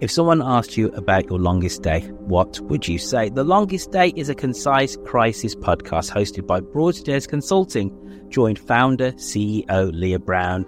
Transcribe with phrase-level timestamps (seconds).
[0.00, 3.30] If someone asked you about your longest day, what would you say?
[3.30, 7.90] The Longest Day is a concise crisis podcast hosted by Broadstairs Consulting,
[8.28, 10.64] joined founder, CEO Leah Brown,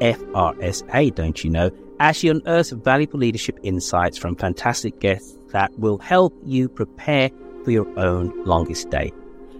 [0.00, 5.98] FRSA, don't you know, as she unearths valuable leadership insights from fantastic guests that will
[5.98, 7.30] help you prepare
[7.64, 9.12] for your own longest day.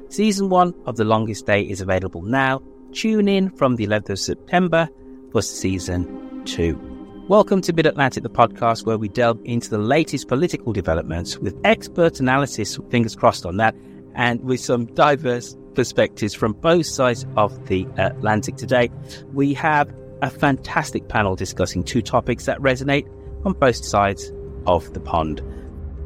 [0.09, 2.63] Season one of The Longest Day is available now.
[2.93, 4.89] Tune in from the 11th of September
[5.33, 6.92] for season two.
[7.33, 11.59] Welcome to Mid Atlantic, the podcast where we delve into the latest political developments with
[11.65, 13.75] expert analysis, fingers crossed on that,
[14.15, 18.57] and with some diverse perspectives from both sides of the Atlantic.
[18.57, 18.91] Today,
[19.33, 19.91] we have
[20.21, 23.09] a fantastic panel discussing two topics that resonate
[23.47, 24.31] on both sides
[24.67, 25.41] of the pond.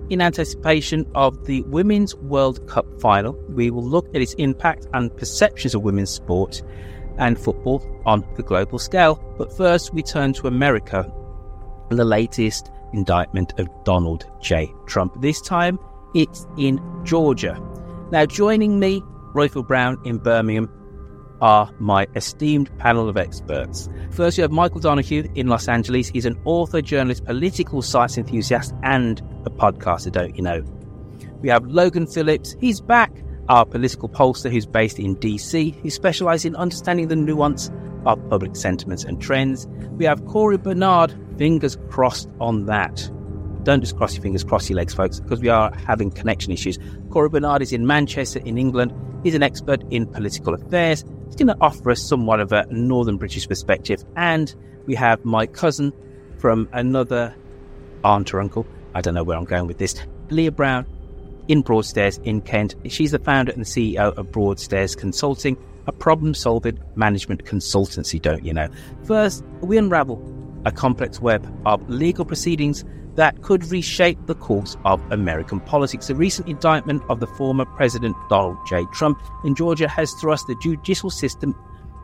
[0.09, 5.15] In anticipation of the Women's World Cup final, we will look at its impact and
[5.17, 6.63] perceptions of women's sport
[7.19, 9.23] and football on the global scale.
[9.39, 11.11] But first, we turn to America
[11.91, 14.73] the latest indictment of Donald J.
[14.87, 15.21] Trump.
[15.21, 15.79] This time,
[16.15, 17.61] it's in Georgia.
[18.11, 19.03] Now, joining me,
[19.35, 20.71] Royfield Brown in Birmingham,
[21.41, 23.89] are my esteemed panel of experts.
[24.11, 26.09] First, you have Michael Donoghue in Los Angeles.
[26.09, 30.63] He's an author, journalist, political science enthusiast, and a podcaster, don't you know?
[31.43, 32.57] We have Logan Phillips.
[32.61, 33.13] He's back
[33.49, 37.71] our political pollster who's based in DC, who specialises in understanding the nuance
[38.05, 39.67] of public sentiments and trends.
[39.93, 43.11] We have Corey Bernard, fingers crossed on that.
[43.65, 46.79] Don't just cross your fingers, cross your legs, folks, because we are having connection issues.
[47.11, 48.95] Corey Bernard is in Manchester, in England.
[49.25, 51.05] He's an expert in political affairs.
[51.27, 54.05] He's going to offer us somewhat of a northern British perspective.
[54.15, 54.55] And
[54.87, 55.93] we have my cousin
[56.39, 57.35] from another
[58.05, 58.67] aunt or uncle.
[58.95, 59.97] I don't know where I'm going with this.
[60.31, 60.87] Leah Brown,
[61.49, 62.75] in Broadstairs in Kent.
[62.89, 68.53] She's the founder and CEO of Broadstairs Consulting, a problem solving management consultancy, don't you
[68.53, 68.69] know?
[69.05, 70.21] First, we unravel
[70.65, 72.85] a complex web of legal proceedings
[73.15, 76.09] that could reshape the course of American politics.
[76.09, 78.85] The recent indictment of the former President Donald J.
[78.93, 81.55] Trump in Georgia has thrust the judicial system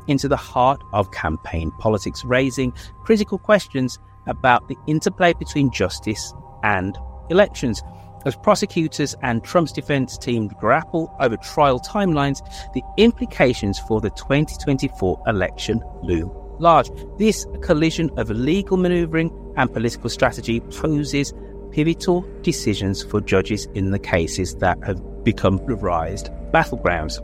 [0.07, 2.73] into the heart of campaign politics, raising
[3.03, 6.33] critical questions about the interplay between justice
[6.63, 6.97] and
[7.31, 7.83] elections.
[8.25, 12.41] As prosecutors and Trump's defense team grapple over trial timelines,
[12.73, 16.91] the implications for the 2024 election loom large.
[17.19, 21.35] This collision of legal maneuvering and political strategy poses
[21.73, 27.19] pivotal decisions for judges in the cases that have become revised battlegrounds.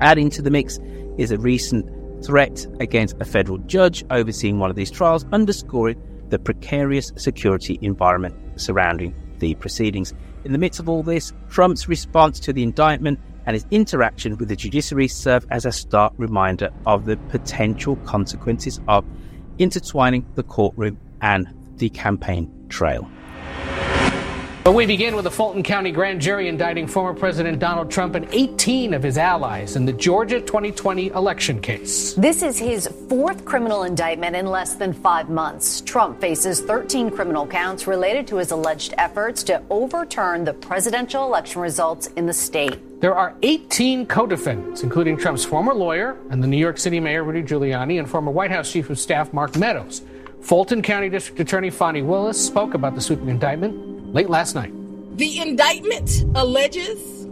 [0.00, 0.78] Adding to the mix
[1.18, 1.90] is a recent
[2.24, 8.34] threat against a federal judge overseeing one of these trials, underscoring the precarious security environment
[8.60, 10.14] surrounding the proceedings.
[10.44, 14.48] In the midst of all this, Trump's response to the indictment and his interaction with
[14.48, 19.04] the judiciary serve as a stark reminder of the potential consequences of
[19.58, 21.46] intertwining the courtroom and
[21.76, 23.06] the campaign trail.
[24.64, 28.26] But we begin with a Fulton County grand jury indicting former President Donald Trump and
[28.32, 32.14] 18 of his allies in the Georgia 2020 election case.
[32.14, 35.82] This is his fourth criminal indictment in less than five months.
[35.82, 41.60] Trump faces 13 criminal counts related to his alleged efforts to overturn the presidential election
[41.60, 43.02] results in the state.
[43.02, 47.22] There are 18 co defendants, including Trump's former lawyer and the New York City Mayor
[47.22, 50.00] Rudy Giuliani and former White House Chief of Staff Mark Meadows.
[50.40, 54.72] Fulton County District Attorney Fani Willis spoke about the sweeping indictment late last night.
[55.18, 57.26] The indictment alleges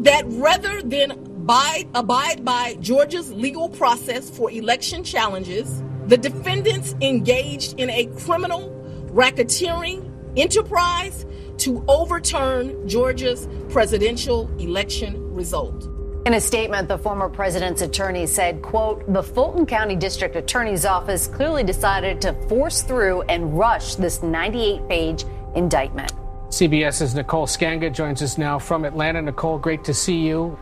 [0.00, 7.78] that rather than abide, abide by Georgia's legal process for election challenges, the defendants engaged
[7.78, 8.70] in a criminal
[9.06, 11.24] racketeering enterprise
[11.58, 15.88] to overturn Georgia's presidential election result.
[16.26, 21.26] In a statement, the former president's attorney said, quote, the Fulton County District Attorney's Office
[21.26, 26.12] clearly decided to force through and rush this 98 page indictment.
[26.54, 29.20] CBS's Nicole Sganga joins us now from Atlanta.
[29.20, 30.56] Nicole, great to see you.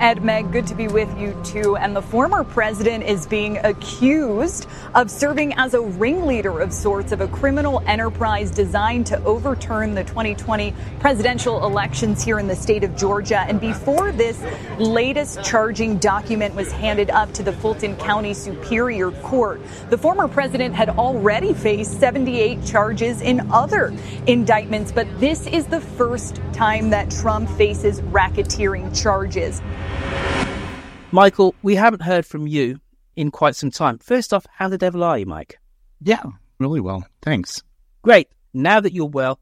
[0.00, 1.76] Ed Meg, good to be with you too.
[1.76, 7.20] And the former president is being accused of serving as a ringleader of sorts of
[7.20, 12.96] a criminal enterprise designed to overturn the 2020 presidential elections here in the state of
[12.96, 13.40] Georgia.
[13.48, 14.42] And before this
[14.78, 20.74] latest charging document was handed up to the Fulton County Superior Court, the former president
[20.74, 23.94] had already faced 78 charges in other
[24.26, 24.90] indictments.
[24.90, 29.62] But this is the first time that Trump faces racketeering charges.
[31.12, 32.80] Michael, we haven't heard from you
[33.14, 33.98] in quite some time.
[33.98, 35.58] First off, how the devil are you, Mike?
[36.00, 36.22] Yeah,
[36.58, 37.06] really well.
[37.22, 37.62] Thanks.
[38.02, 38.28] Great.
[38.52, 39.38] Now that you're well,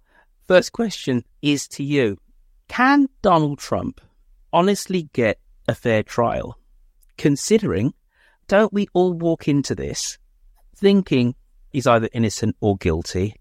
[0.47, 2.19] first question is to you.
[2.69, 4.01] Can Donald Trump
[4.53, 6.59] honestly get a fair trial?
[7.17, 7.95] Considering,
[8.49, 10.19] don't we all walk into this
[10.77, 11.35] thinking
[11.71, 13.37] he's either innocent or guilty?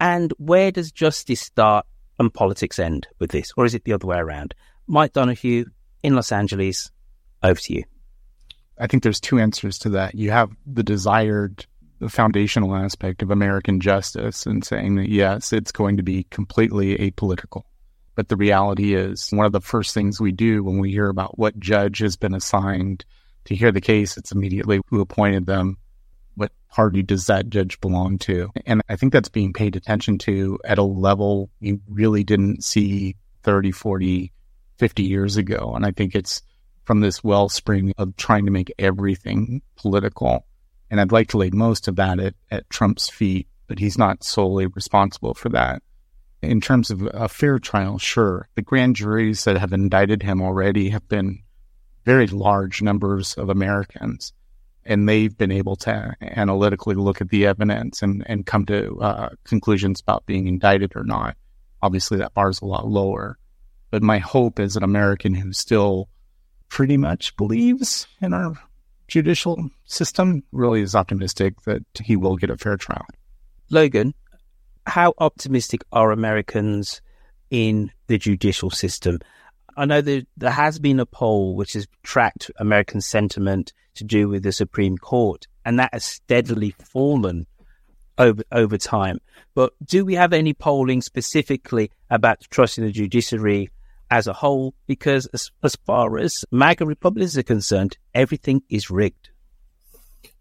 [0.00, 1.86] And where does justice start
[2.18, 3.52] and politics end with this?
[3.56, 4.54] Or is it the other way around?
[4.86, 5.66] Mike Donoghue
[6.02, 6.90] in Los Angeles,
[7.42, 7.84] over to you.
[8.78, 10.14] I think there's two answers to that.
[10.14, 11.66] You have the desired,
[11.98, 16.96] the foundational aspect of American justice and saying that, yes, it's going to be completely
[16.96, 17.62] apolitical.
[18.14, 21.38] But the reality is, one of the first things we do when we hear about
[21.38, 23.04] what judge has been assigned
[23.44, 25.78] to hear the case, it's immediately who appointed them,
[26.34, 28.50] what party does that judge belong to?
[28.66, 33.16] And I think that's being paid attention to at a level you really didn't see
[33.42, 34.32] 30, 40,
[34.78, 35.72] 50 years ago.
[35.74, 36.42] And I think it's
[36.84, 40.46] from this wellspring of trying to make everything political.
[40.90, 44.24] And I'd like to lay most of that at, at Trump's feet, but he's not
[44.24, 45.82] solely responsible for that.
[46.40, 48.48] In terms of a fair trial, sure.
[48.54, 51.40] The grand juries that have indicted him already have been
[52.04, 54.32] very large numbers of Americans,
[54.84, 59.28] and they've been able to analytically look at the evidence and, and come to uh,
[59.44, 61.36] conclusions about being indicted or not.
[61.82, 63.38] Obviously, that bar is a lot lower.
[63.90, 66.08] But my hope as an American who still
[66.68, 68.54] pretty much believes in our
[69.06, 73.06] judicial system really is optimistic that he will get a fair trial.
[73.70, 74.14] Logan,
[74.86, 77.00] how optimistic are Americans
[77.50, 79.20] in the judicial system?
[79.76, 84.28] I know that there has been a poll which has tracked American sentiment to do
[84.28, 87.46] with the Supreme Court, and that has steadily fallen
[88.18, 89.18] over over time.
[89.54, 93.70] But do we have any polling specifically about trust in the judiciary
[94.10, 99.30] as a whole, because as, as far as MAGA Republicans are concerned, everything is rigged.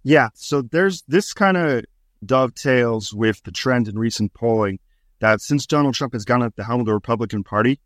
[0.04, 0.30] Yeah.
[0.34, 1.86] So there's this kind of
[2.26, 4.80] dovetails with the trend in recent polling
[5.20, 7.80] that since Donald Trump has gone at the helm of the Republican Party,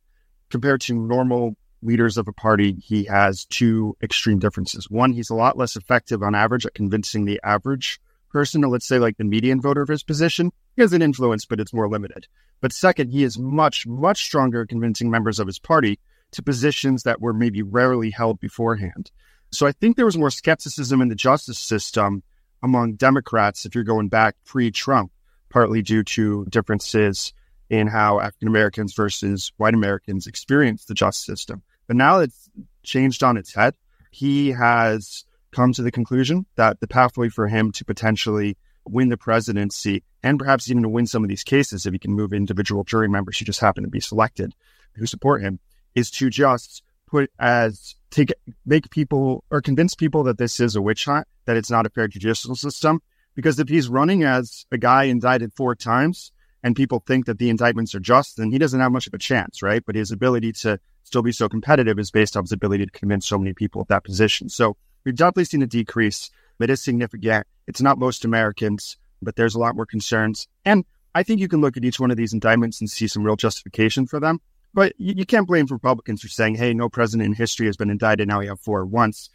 [0.49, 4.89] compared to normal leaders of a party, he has two extreme differences.
[4.89, 7.99] One, he's a lot less effective on average at convincing the average
[8.31, 10.51] person, or let's say like the median voter of his position.
[10.75, 12.27] He has an influence, but it's more limited.
[12.61, 15.99] But second, he is much, much stronger convincing members of his party
[16.31, 19.11] to positions that were maybe rarely held beforehand.
[19.51, 22.23] So I think there was more skepticism in the justice system
[22.63, 25.11] among Democrats if you're going back pre Trump,
[25.49, 27.33] partly due to differences
[27.69, 31.63] in how African Americans versus white Americans experience the justice system.
[31.87, 32.49] But now it's
[32.83, 33.75] changed on its head.
[34.11, 39.17] He has come to the conclusion that the pathway for him to potentially win the
[39.17, 42.83] presidency and perhaps even to win some of these cases, if he can move individual
[42.83, 44.53] jury members who just happen to be selected
[44.95, 45.59] who support him,
[45.95, 48.33] is to just put as take
[48.65, 51.89] make people or convince people that this is a witch hunt, that it's not a
[51.89, 53.01] fair judicial system.
[53.33, 56.31] Because if he's running as a guy indicted four times
[56.63, 59.17] and people think that the indictments are just, then he doesn't have much of a
[59.17, 59.83] chance, right?
[59.85, 63.25] But his ability to still be so competitive is based on his ability to convince
[63.25, 64.49] so many people of that position.
[64.49, 66.29] So we've definitely seen a decrease.
[66.57, 67.47] But It is significant.
[67.67, 70.47] It's not most Americans, but there's a lot more concerns.
[70.63, 73.23] And I think you can look at each one of these indictments and see some
[73.23, 74.39] real justification for them.
[74.73, 77.89] But you, you can't blame Republicans for saying, hey, no president in history has been
[77.89, 78.27] indicted.
[78.27, 79.29] Now we have four once.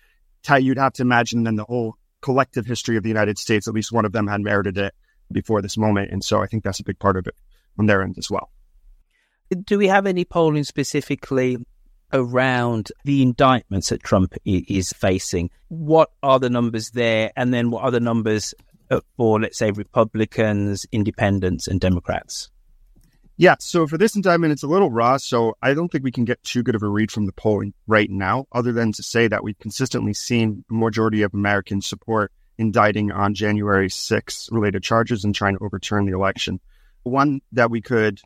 [0.49, 3.93] You'd have to imagine then the whole collective history of the United States, at least
[3.93, 4.95] one of them had merited it
[5.33, 6.13] before this moment.
[6.13, 7.35] And so I think that's a big part of it
[7.79, 8.51] on their end as well.
[9.65, 11.59] Do we have any polling specifically
[12.17, 15.51] around the indictments that Trump is facing?
[15.69, 17.33] What are the numbers there?
[17.37, 18.55] And then what are the numbers
[18.91, 22.51] uh, for, let's say, Republicans, independents, and Democrats?
[23.39, 25.19] Yeah, so for this indictment, it's a little raw.
[25.19, 27.75] So I don't think we can get too good of a read from the polling
[27.87, 32.33] right now, other than to say that we've consistently seen the majority of Americans support
[32.59, 36.61] indicting on January 6 related charges and trying to overturn the election.
[37.03, 38.21] One that we could,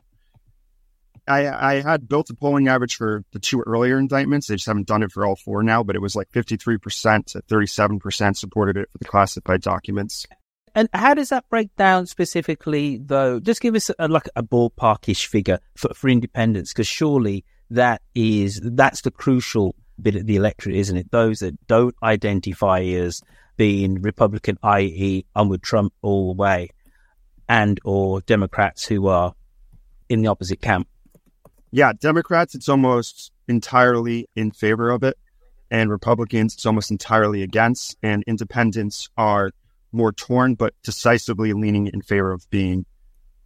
[1.27, 4.47] I, I had built a polling average for the two earlier indictments.
[4.47, 7.41] They just haven't done it for all four now, but it was like 53% to
[7.41, 10.25] 37% supported it for the classified documents.
[10.73, 13.39] And how does that break down specifically, though?
[13.39, 18.59] Just give us a, like a ballparkish figure for, for independents, because surely that is
[18.63, 21.11] that's the crucial bit of the electorate, isn't it?
[21.11, 23.21] Those that don't identify as
[23.57, 26.69] being Republican, i.e., I'm with Trump all the way,
[27.49, 29.33] and or Democrats who are
[30.09, 30.87] in the opposite camp.
[31.71, 35.17] Yeah, Democrats, it's almost entirely in favor of it,
[35.69, 39.51] and Republicans, it's almost entirely against, and independents are
[39.93, 42.85] more torn, but decisively leaning in favor of being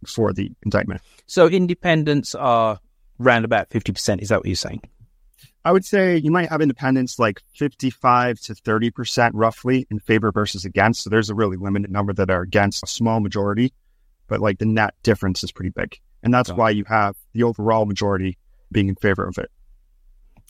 [0.06, 1.00] for the indictment.
[1.26, 2.80] So independents are
[3.20, 4.20] around about 50%.
[4.20, 4.82] Is that what you're saying?
[5.64, 10.64] I would say you might have independents like 55 to 30% roughly in favor versus
[10.64, 11.02] against.
[11.02, 13.72] So there's a really limited number that are against a small majority,
[14.28, 15.98] but like the net difference is pretty big.
[16.22, 18.38] And that's why you have the overall majority
[18.72, 19.50] being in favor of it.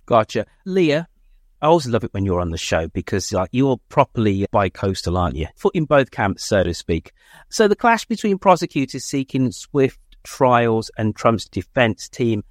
[0.06, 0.46] Gotcha.
[0.64, 1.08] Leah,
[1.60, 5.36] I always love it when you're on the show because like you're properly bi-coastal, aren't
[5.36, 5.46] you?
[5.56, 7.12] Foot in both camps, so to speak.
[7.48, 12.44] So the clash between prosecutors seeking swift trials and Trump's defense team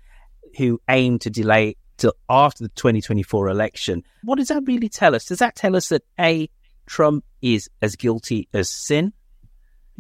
[0.58, 4.04] who aim to delay till after the 2024 election.
[4.24, 5.26] What does that really tell us?
[5.26, 6.50] Does that tell us that A,
[6.86, 9.14] Trump is as guilty as sin?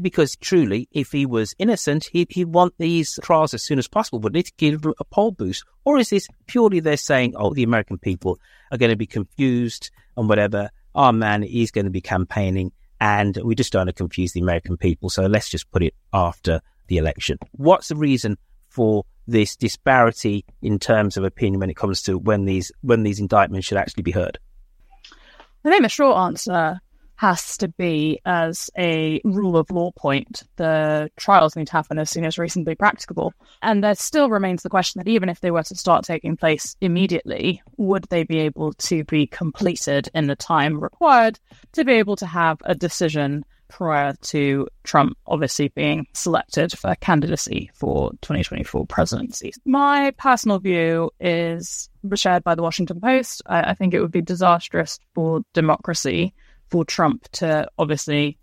[0.01, 4.19] Because truly, if he was innocent, he'd, he'd want these trials as soon as possible,
[4.29, 5.63] need to give a poll boost.
[5.85, 8.37] Or is this purely they're saying, oh, the American people
[8.71, 10.69] are going to be confused and whatever.
[10.93, 14.39] Our man is going to be campaigning and we just don't want to confuse the
[14.39, 15.09] American people.
[15.09, 17.37] So let's just put it after the election.
[17.51, 18.37] What's the reason
[18.69, 23.19] for this disparity in terms of opinion when it comes to when these when these
[23.19, 24.37] indictments should actually be heard?
[25.63, 26.79] I think the short answer
[27.17, 30.43] has to be as a rule of law point.
[30.57, 33.33] The trials need to happen as soon as reasonably practicable.
[33.61, 36.75] And there still remains the question that even if they were to start taking place
[36.81, 41.39] immediately, would they be able to be completed in the time required
[41.73, 47.71] to be able to have a decision prior to Trump obviously being selected for candidacy
[47.73, 49.53] for 2024 presidency.
[49.65, 53.41] My personal view is shared by the Washington Post.
[53.45, 56.33] I, I think it would be disastrous for democracy
[56.69, 58.37] for Trump to obviously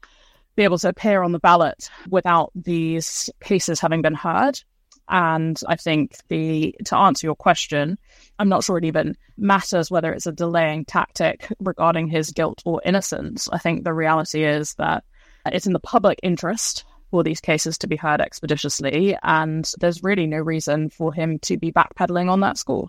[0.57, 4.61] be able to appear on the ballot without these cases having been heard.
[5.09, 7.99] And I think the to answer your question,
[8.38, 12.81] I'm not sure it even matters whether it's a delaying tactic regarding his guilt or
[12.85, 13.49] innocence.
[13.52, 15.05] I think the reality is that
[15.47, 20.26] it's in the public interest for these cases to be heard expeditiously, and there's really
[20.26, 22.88] no reason for him to be backpedaling on that score.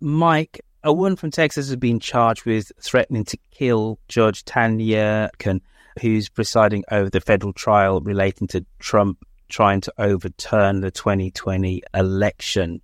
[0.00, 5.60] Mike, a woman from Texas has been charged with threatening to kill Judge Tanya Chutkan,
[6.00, 12.80] who's presiding over the federal trial relating to Trump trying to overturn the 2020 election.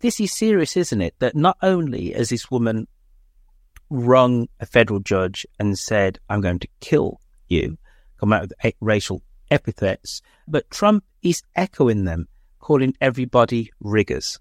[0.00, 1.14] This is serious, isn't it?
[1.20, 2.88] That not only has this woman
[3.88, 7.78] rung a federal judge and said, I'm going to kill you,
[8.18, 12.26] come out with racial epithets, but Trump is echoing them,
[12.58, 14.40] calling everybody riggers.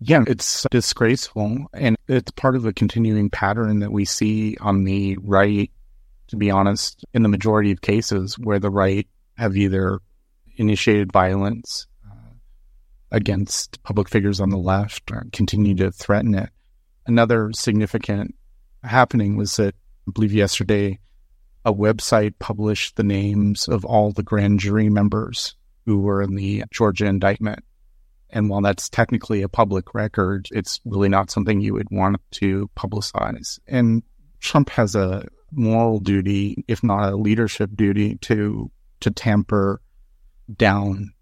[0.00, 1.66] Yeah, it's disgraceful.
[1.72, 5.70] And it's part of a continuing pattern that we see on the right,
[6.28, 10.00] to be honest, in the majority of cases where the right have either
[10.56, 12.34] initiated violence uh,
[13.10, 16.50] against public figures on the left or continue to threaten it.
[17.06, 18.34] Another significant
[18.82, 19.74] happening was that
[20.06, 20.98] I believe yesterday
[21.64, 26.64] a website published the names of all the grand jury members who were in the
[26.70, 27.64] Georgia indictment.
[28.34, 32.68] And while that's technically a public record, it's really not something you would want to
[32.76, 33.60] publicize.
[33.68, 34.02] And
[34.40, 39.80] Trump has a moral duty, if not a leadership duty, to to tamper
[40.56, 41.12] down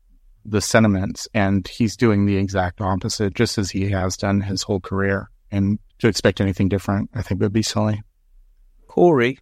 [0.45, 1.29] the sentiments.
[1.35, 5.31] And he's doing the exact opposite, just as he has done his whole career.
[5.51, 8.03] And to expect anything different, I think would be silly.
[8.89, 9.39] Corey,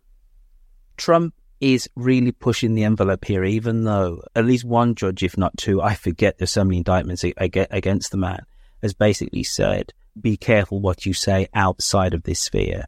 [0.97, 5.57] Trump is really pushing the envelope here, even though at least one judge, if not
[5.57, 8.45] two, I forget there's so many indictments against the man,
[8.83, 12.87] has basically said, be careful what you say outside of this sphere.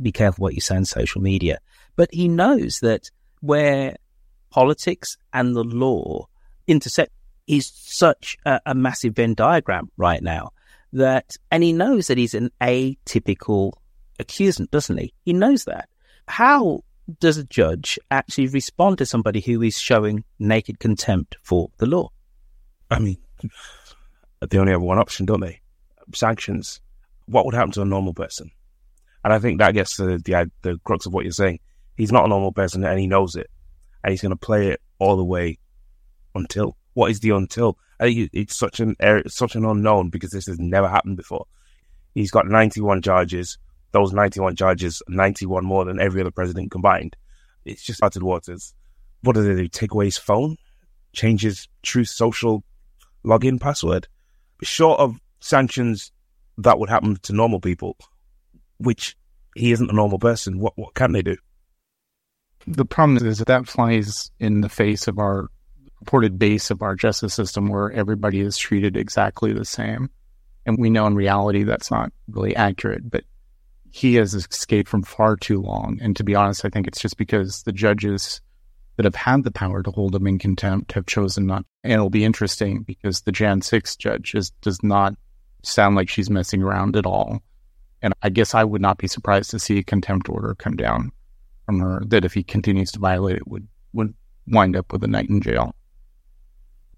[0.00, 1.58] Be careful what you say on social media.
[1.96, 3.10] But he knows that
[3.40, 3.96] where
[4.50, 6.26] politics and the law
[6.66, 7.12] intersect
[7.46, 10.50] is such a, a massive Venn diagram right now
[10.92, 13.72] that, and he knows that he's an atypical
[14.18, 15.12] accusant, doesn't he?
[15.24, 15.88] He knows that.
[16.26, 16.82] How
[17.20, 22.10] does a judge actually respond to somebody who is showing naked contempt for the law?
[22.90, 23.18] I mean,
[24.40, 25.60] they only have one option, don't they?
[26.14, 26.80] Sanctions.
[27.26, 28.50] What would happen to a normal person?
[29.24, 31.60] And I think that gets to the the crux of what you're saying.
[31.96, 33.50] He's not a normal person, and he knows it,
[34.02, 35.58] and he's going to play it all the way
[36.34, 36.76] until.
[36.94, 37.78] What is the until?
[38.00, 38.96] I think it's such an
[39.26, 41.46] such an unknown because this has never happened before.
[42.14, 43.58] He's got 91 charges
[43.92, 47.16] those 91 charges, 91 more than every other president combined.
[47.64, 48.74] It's just uncharted waters.
[49.22, 49.68] What do they do?
[49.68, 50.56] Take away his phone?
[51.12, 52.62] Change his Truth Social
[53.24, 54.08] login password?
[54.62, 56.12] Short of sanctions,
[56.58, 57.96] that would happen to normal people,
[58.78, 59.16] which
[59.54, 60.58] he isn't a normal person.
[60.58, 61.36] What what can they do?
[62.66, 65.48] The problem is that that flies in the face of our
[66.00, 70.10] reported base of our justice system, where everybody is treated exactly the same.
[70.66, 73.24] And we know in reality that's not really accurate, but
[73.90, 75.98] he has escaped from far too long.
[76.00, 78.40] And to be honest, I think it's just because the judges
[78.96, 81.64] that have had the power to hold him in contempt have chosen not.
[81.84, 85.14] And it'll be interesting because the Jan 6 judge is, does not
[85.62, 87.40] sound like she's messing around at all.
[88.02, 91.12] And I guess I would not be surprised to see a contempt order come down
[91.66, 94.14] from her that if he continues to violate it would, would
[94.46, 95.74] wind up with a night in jail.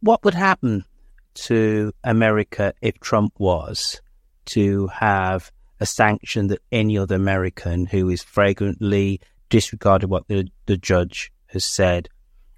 [0.00, 0.84] What would happen
[1.34, 4.00] to America if Trump was
[4.46, 10.76] to have a sanction that any other American who is flagrantly disregarded what the, the
[10.76, 12.08] judge has said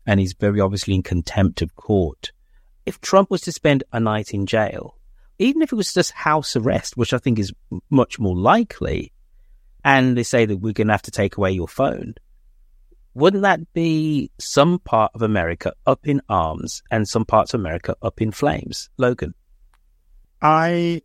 [0.06, 2.32] and is very obviously in contempt of court.
[2.84, 4.96] If Trump was to spend a night in jail,
[5.38, 7.52] even if it was just house arrest, which I think is
[7.88, 9.12] much more likely,
[9.84, 12.14] and they say that we're going to have to take away your phone,
[13.14, 17.94] wouldn't that be some part of America up in arms and some parts of America
[18.02, 18.88] up in flames?
[18.96, 19.34] Logan?
[20.40, 21.02] I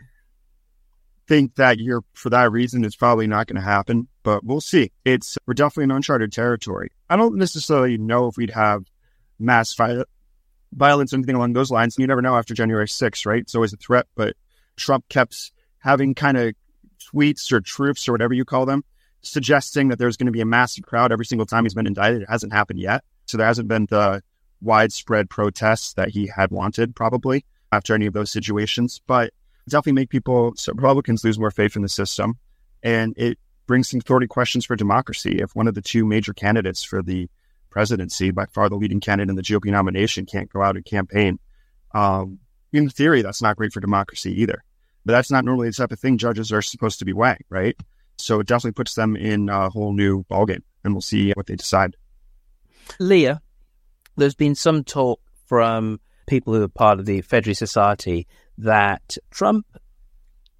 [1.27, 4.92] think that you're for that reason it's probably not going to happen, but we'll see.
[5.05, 6.90] It's we're definitely in uncharted territory.
[7.09, 8.83] I don't necessarily know if we'd have
[9.40, 9.75] mass
[10.74, 11.96] violence or anything along those lines.
[11.98, 13.42] You never know after January 6th, right?
[13.42, 14.35] It's always a threat, but
[14.75, 16.53] Trump kept having kind of
[17.13, 18.83] tweets or truths or whatever you call them,
[19.22, 22.24] suggesting that there's going to be a massive crowd every single time he's been indicted.
[22.24, 23.03] It hasn't happened yet.
[23.25, 24.24] So there hasn't been the
[24.61, 29.01] widespread protests that he had wanted probably after any of those situations.
[29.05, 29.33] But
[29.70, 32.38] definitely make people, so Republicans lose more faith in the system.
[32.84, 35.40] And it brings some authority questions for democracy.
[35.40, 37.30] If one of the two major candidates for the
[37.70, 41.40] presidency, by far the leading candidate in the GOP nomination, can't go out and campaign,
[41.94, 42.40] um,
[42.74, 44.64] in theory, that's not great for democracy either.
[45.06, 47.75] But that's not normally the type of thing judges are supposed to be weighing, right?
[48.18, 51.56] So it definitely puts them in a whole new ballgame, and we'll see what they
[51.56, 51.96] decide.
[53.00, 53.42] Leah,
[54.16, 59.65] there's been some talk from people who are part of the Federalist Society that Trump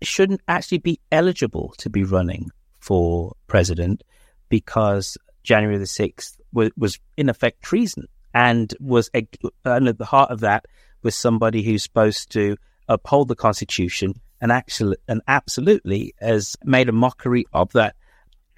[0.02, 4.04] shouldn't actually be eligible to be running for president
[4.50, 10.30] because January the 6th was, was in effect treason and was and at the heart
[10.30, 10.66] of that
[11.04, 12.58] was somebody who's supposed to
[12.88, 17.96] uphold the Constitution and actually and absolutely has made a mockery of that.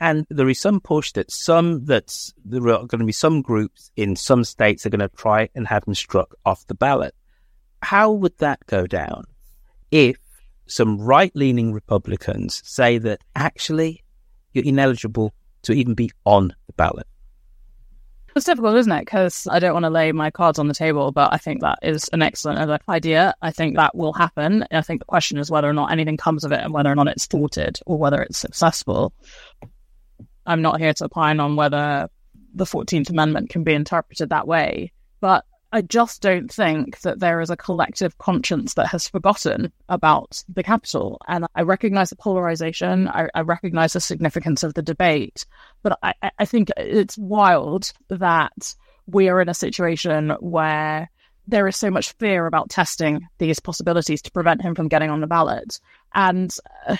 [0.02, 3.92] And there is some push that some that's there are going to be some groups
[3.96, 7.14] in some states are going to try and have him struck off the ballot.
[7.82, 9.24] How would that go down
[9.92, 10.18] if
[10.68, 14.04] some right leaning Republicans say that actually
[14.54, 17.08] you're ineligible to even be on the ballot?
[18.36, 19.02] It's difficult, isn't it?
[19.02, 21.80] Because I don't want to lay my cards on the table, but I think that
[21.82, 23.34] is an excellent uh, idea.
[23.42, 24.66] I think that will happen.
[24.72, 26.96] I think the question is whether or not anything comes of it and whether or
[26.96, 29.14] not it's thwarted or whether it's successful.
[30.46, 32.10] I'm not here to opine on whether
[32.54, 37.42] the 14th Amendment can be interpreted that way, but I just don't think that there
[37.42, 41.22] is a collective conscience that has forgotten about the Capitol.
[41.28, 45.46] And I recognize the polarization, I, I recognize the significance of the debate,
[45.84, 51.10] but I, I think it's wild that we are in a situation where
[51.48, 55.22] there is so much fear about testing these possibilities to prevent him from getting on
[55.22, 55.80] the ballot.
[56.14, 56.56] And
[56.88, 56.98] uh,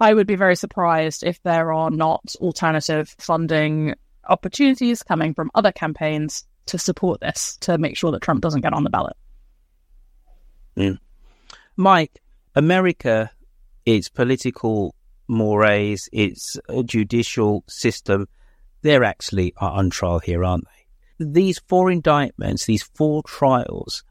[0.00, 3.94] I would be very surprised if there are not alternative funding
[4.28, 8.72] opportunities coming from other campaigns to support this to make sure that Trump doesn't get
[8.72, 9.16] on the ballot.
[10.76, 10.98] Mm.
[11.76, 12.20] Mike,
[12.54, 13.30] America,
[13.84, 14.94] its political
[15.28, 18.28] mores, its judicial system
[18.82, 21.24] they're actually are on trial here, aren't they?
[21.26, 24.02] These four indictments, these four trials,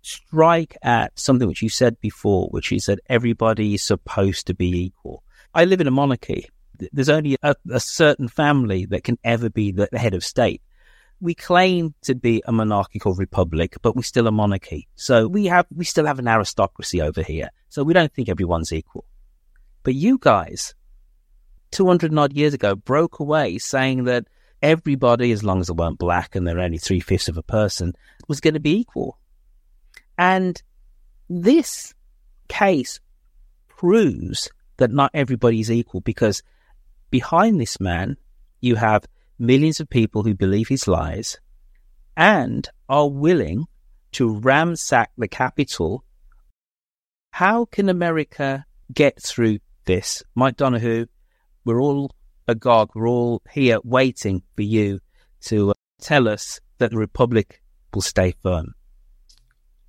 [0.00, 4.84] strike at something which you said before, which is that everybody is supposed to be
[4.84, 5.22] equal.
[5.52, 6.48] I live in a monarchy.
[6.92, 10.62] There's only a, a certain family that can ever be the head of state.
[11.20, 14.86] We claim to be a monarchical republic, but we're still a monarchy.
[14.94, 17.50] So we have, we still have an aristocracy over here.
[17.68, 19.04] So we don't think everyone's equal.
[19.82, 20.74] But you guys,
[21.72, 24.26] 200 odd years ago, broke away saying that
[24.62, 27.94] everybody, as long as they weren't black and they're only three fifths of a person,
[28.28, 29.18] was going to be equal.
[30.16, 30.60] And
[31.28, 31.94] this
[32.48, 33.00] case
[33.68, 36.42] proves that not everybody is equal because
[37.10, 38.16] behind this man,
[38.60, 39.04] you have
[39.38, 41.38] millions of people who believe his lies
[42.16, 43.66] and are willing
[44.12, 46.04] to ransack the Capitol.
[47.30, 50.22] How can America get through this?
[50.34, 51.06] Mike Donoghue,
[51.64, 52.10] we're all
[52.48, 55.00] agog, we're all here waiting for you
[55.42, 57.62] to uh, tell us that the Republic
[57.94, 58.74] will stay firm.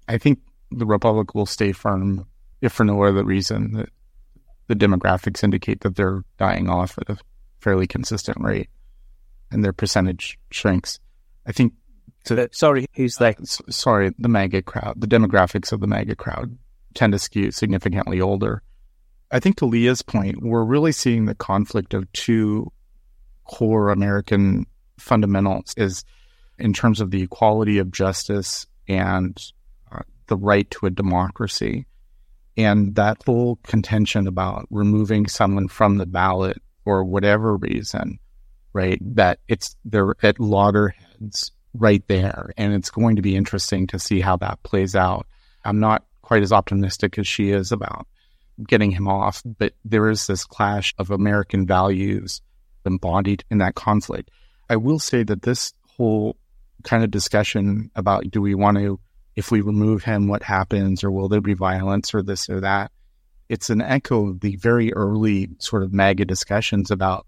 [0.08, 0.40] I think
[0.72, 2.28] the Republic will stay firm,
[2.62, 3.90] if for no other reason that
[4.68, 7.18] the demographics indicate that they're dying off at a
[7.60, 8.70] fairly consistent rate
[9.52, 11.00] and their percentage shrinks.
[11.46, 11.74] I think
[12.26, 13.40] to, sorry, who's that?
[13.40, 16.58] Uh, sorry, the MAGA crowd, the demographics of the MAGA crowd
[16.94, 18.62] tend to skew significantly older.
[19.32, 22.72] I think to Leah's point, we're really seeing the conflict of two
[23.46, 24.66] core American
[25.00, 26.04] fundamentals is
[26.58, 29.40] in terms of the equality of justice and
[29.92, 31.86] uh, the right to a democracy.
[32.58, 38.20] And that whole contention about removing someone from the ballot for whatever reason,
[38.74, 39.00] right?
[39.16, 42.52] That it's they're at loggerheads right there.
[42.58, 45.28] And it's going to be interesting to see how that plays out.
[45.64, 48.08] I'm not quite as optimistic as she is about
[48.68, 52.42] getting him off, but there is this clash of American values
[52.86, 54.30] embodied in that conflict.
[54.70, 56.36] I will say that this whole
[56.84, 59.00] kind of discussion about do we want to
[59.36, 62.92] if we remove him, what happens, or will there be violence, or this or that?
[63.48, 67.26] It's an echo of the very early sort of MAGA discussions about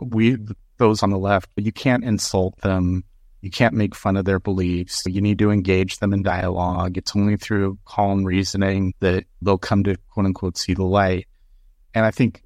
[0.00, 0.36] we,
[0.78, 3.04] those on the left, but you can't insult them.
[3.40, 5.04] You can't make fun of their beliefs.
[5.06, 6.96] You need to engage them in dialogue.
[6.96, 11.26] It's only through calm reasoning that they'll come to quote unquote see the light.
[11.94, 12.42] And I think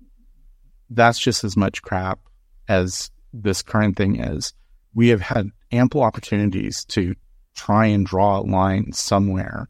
[0.90, 2.20] that's just as much crap
[2.68, 4.52] as this current thing is.
[4.94, 7.14] We have had ample opportunities to
[7.54, 9.68] try and draw a line somewhere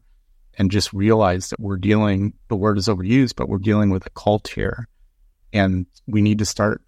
[0.57, 4.09] and just realize that we're dealing, the word is overused, but we're dealing with a
[4.11, 4.87] cult here.
[5.51, 6.81] And we need to start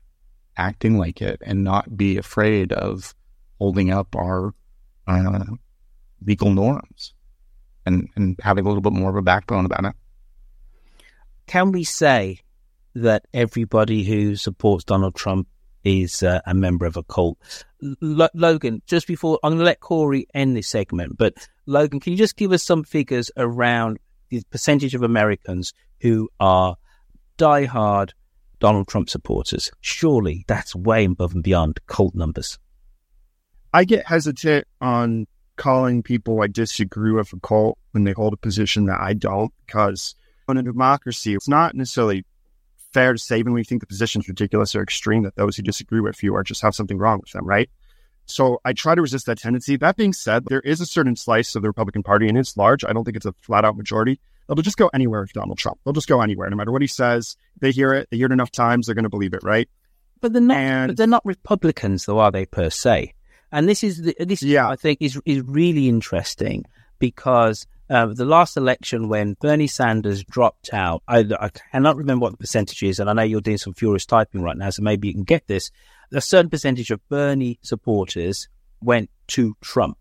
[0.57, 3.13] acting like it and not be afraid of
[3.59, 4.53] holding up our
[5.07, 5.45] uh,
[6.25, 7.13] legal norms
[7.85, 9.93] and, and having a little bit more of a backbone about it.
[11.47, 12.39] Can we say
[12.95, 15.47] that everybody who supports Donald Trump
[15.85, 17.37] is uh, a member of a cult.
[18.01, 22.11] L- Logan, just before I'm going to let Corey end this segment, but Logan, can
[22.11, 26.75] you just give us some figures around the percentage of Americans who are
[27.37, 28.13] die-hard
[28.59, 29.71] Donald Trump supporters?
[29.81, 32.57] Surely that's way above and beyond cult numbers.
[33.73, 38.37] I get hesitant on calling people I disagree with a cult when they hold a
[38.37, 40.15] position that I don't, because
[40.47, 42.25] in a democracy, it's not necessarily
[42.93, 45.63] fair to say, when you think the position is ridiculous or extreme, that those who
[45.63, 47.69] disagree with you are just have something wrong with them, right?
[48.25, 49.75] So I try to resist that tendency.
[49.75, 52.83] That being said, there is a certain slice of the Republican Party, and it's large.
[52.83, 54.19] I don't think it's a flat out majority.
[54.47, 55.79] They'll just go anywhere with Donald Trump.
[55.83, 57.35] They'll just go anywhere, no matter what he says.
[57.59, 58.09] They hear it.
[58.11, 58.85] They hear it enough times.
[58.85, 59.69] They're going to believe it, right?
[60.21, 60.57] But they're not.
[60.57, 63.13] And, but they're not Republicans, though, are they per se?
[63.51, 64.43] And this is the, this.
[64.43, 64.69] Yeah.
[64.69, 66.65] I think is is really interesting
[66.99, 72.31] because uh, the last election when Bernie Sanders dropped out, I, I, cannot remember what
[72.31, 75.07] the percentage is, and I know you're doing some furious typing right now, so maybe
[75.07, 75.71] you can get this.
[76.11, 78.47] A certain percentage of Bernie supporters
[78.81, 79.97] went to Trump.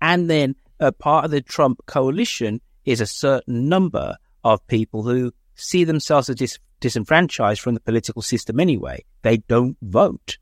[0.00, 5.32] And then a part of the Trump coalition is a certain number of people who
[5.54, 9.04] see themselves as dis- disenfranchised from the political system anyway.
[9.22, 10.38] They don't vote.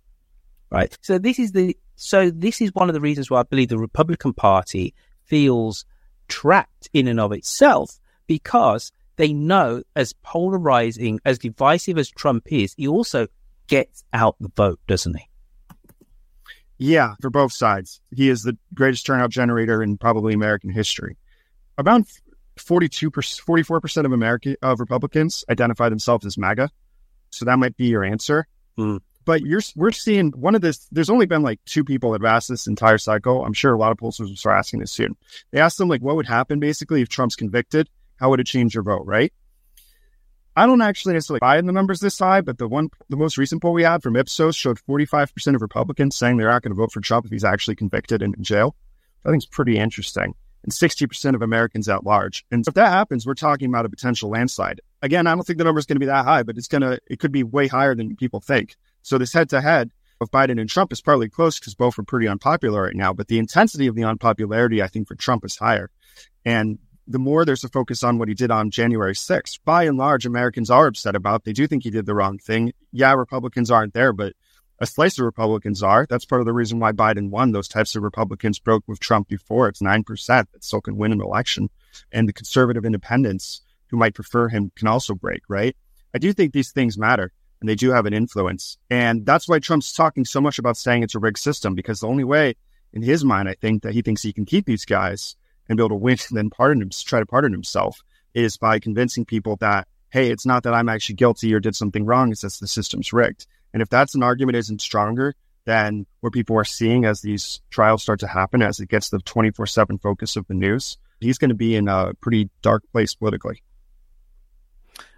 [0.71, 0.97] Right.
[1.03, 3.79] So this is the, so this is one of the reasons why I believe the
[3.79, 5.85] Republican Party feels
[6.29, 12.75] trapped in and of itself because they know as polarizing, as divisive as Trump is,
[12.77, 13.27] he also
[13.67, 15.25] gets out the vote, doesn't he?
[16.79, 18.01] Yeah, for both sides.
[18.15, 21.19] He is the greatest turnout generator in probably American history.
[21.77, 22.07] About
[22.61, 26.71] 42 44% of American of Republicans identify themselves as MAGA.
[27.31, 28.47] So that might be your answer.
[28.79, 30.89] Mm but you're we're seeing one of this.
[30.91, 33.45] There's only been like two people that have asked this entire cycle.
[33.45, 35.17] I'm sure a lot of pollsters will start asking this soon.
[35.51, 37.89] They asked them like, what would happen basically if Trump's convicted?
[38.17, 39.05] How would it change your vote?
[39.07, 39.33] Right?
[40.57, 43.39] I don't actually necessarily buy in the numbers this high, but the one, the most
[43.39, 46.77] recent poll we had from Ipsos showed 45% of Republicans saying they're not going to
[46.77, 48.75] vote for Trump if he's actually convicted and in jail.
[49.25, 50.35] I think it's pretty interesting.
[50.63, 52.45] And 60% of Americans at large.
[52.51, 54.83] And if that happens, we're talking about a potential landslide.
[55.01, 56.83] Again, I don't think the number is going to be that high, but it's going
[56.83, 58.77] to, it could be way higher than people think.
[59.03, 62.03] So this head to head of Biden and Trump is partly close because both are
[62.03, 65.57] pretty unpopular right now, but the intensity of the unpopularity, I think, for Trump is
[65.57, 65.91] higher.
[66.45, 69.97] And the more there's a focus on what he did on January 6th, by and
[69.97, 71.45] large, Americans are upset about.
[71.45, 72.73] They do think he did the wrong thing.
[72.93, 74.35] Yeah, Republicans aren't there, but
[74.81, 76.07] a slice of Republicans are.
[76.09, 77.53] That's part of the reason why Biden won.
[77.53, 79.69] Those types of Republicans broke with Trump before.
[79.69, 81.69] It's 9% that still can win an election.
[82.11, 85.77] And the conservative independents who might prefer him can also break, right?
[86.15, 88.79] I do think these things matter and they do have an influence.
[88.89, 92.09] And that's why Trump's talking so much about saying it's a rigged system, because the
[92.09, 92.55] only way
[92.93, 95.37] in his mind, I think, that he thinks he can keep these guys
[95.69, 98.79] and be able to win and then pardon him, try to pardon himself is by
[98.79, 102.41] convincing people that, hey, it's not that I'm actually guilty or did something wrong, it's
[102.43, 103.47] that the system's rigged.
[103.73, 108.03] And if that's an argument isn't stronger than what people are seeing as these trials
[108.03, 111.51] start to happen, as it gets the 24 7 focus of the news, he's going
[111.51, 113.63] to be in a pretty dark place politically.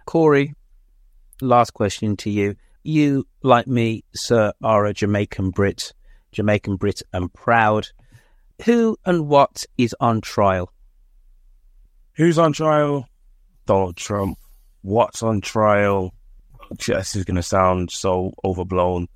[0.05, 0.53] Corey,
[1.41, 2.55] last question to you.
[2.83, 5.93] You, like me, sir, are a Jamaican Brit,
[6.33, 7.87] Jamaican Brit and proud.
[8.65, 10.71] Who and what is on trial?
[12.15, 13.07] Who's on trial?
[13.65, 14.37] Donald Trump.
[14.81, 16.13] What's on trial?
[16.77, 19.07] This is going to sound so overblown,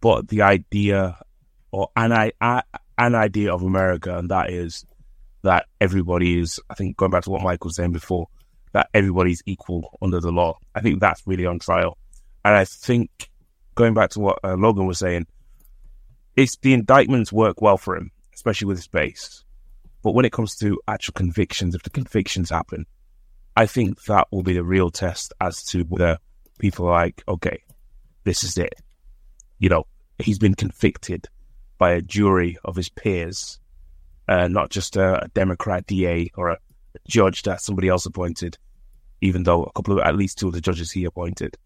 [0.00, 1.18] but the idea
[1.70, 4.84] or an, an idea of America, and that is
[5.42, 8.28] that everybody is, I think, going back to what Michael was saying before,
[8.72, 10.58] that everybody's equal under the law.
[10.74, 11.98] I think that's really on trial.
[12.44, 13.30] And I think
[13.74, 15.26] going back to what uh, Logan was saying,
[16.36, 19.44] it's the indictments work well for him, especially with his base.
[20.02, 22.86] But when it comes to actual convictions, if the convictions happen,
[23.56, 26.18] I think that will be the real test as to whether
[26.62, 27.60] people are like, okay,
[28.22, 28.74] this is it.
[29.58, 29.84] You know,
[30.18, 31.26] he's been convicted
[31.76, 33.58] by a jury of his peers,
[34.28, 36.58] uh, not just a, a Democrat DA or a
[37.08, 38.56] judge that somebody else appointed,
[39.20, 41.58] even though a couple of, at least two of the judges he appointed.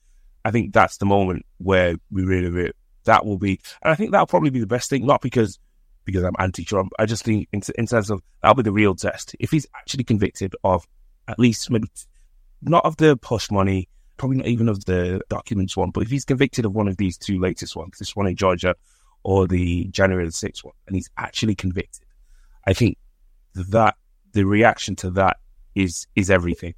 [0.46, 2.72] I think that's the moment where we really, really
[3.04, 5.58] that will be, and I think that'll probably be the best thing, not because
[6.06, 6.92] because I'm anti-Trump.
[6.98, 9.36] I just think in, in sense of that'll be the real test.
[9.38, 10.86] If he's actually convicted of
[11.28, 11.88] at least maybe
[12.62, 16.24] not of the push money, probably not even of the documents one, but if he's
[16.24, 18.74] convicted of one of these two latest ones, this one in Georgia
[19.22, 22.04] or the January the 6th one, and he's actually convicted,
[22.66, 22.98] I think
[23.54, 23.96] that
[24.32, 25.38] the reaction to that
[25.74, 26.74] is is everything.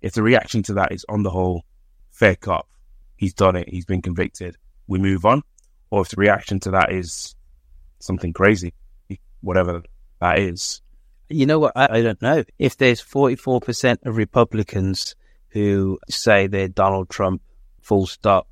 [0.00, 1.64] If the reaction to that is on the whole
[2.10, 2.68] fair cop,
[3.16, 5.42] he's done it, he's been convicted, we move on.
[5.90, 7.34] Or if the reaction to that is
[8.00, 8.72] something crazy,
[9.42, 9.82] whatever
[10.20, 10.80] that is.
[11.28, 11.72] You know what?
[11.76, 12.44] I, I don't know.
[12.58, 15.14] If there's 44% of Republicans
[15.52, 17.42] who say they're Donald Trump,
[17.80, 18.48] full stop,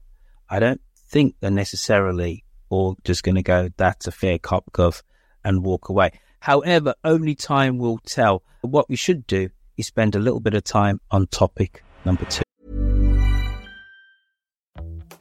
[0.48, 5.02] I don't think they're necessarily all just going to go, that's a fair cop, gov,
[5.44, 6.12] and walk away.
[6.40, 8.42] However, only time will tell.
[8.62, 12.42] What we should do is spend a little bit of time on topic number two.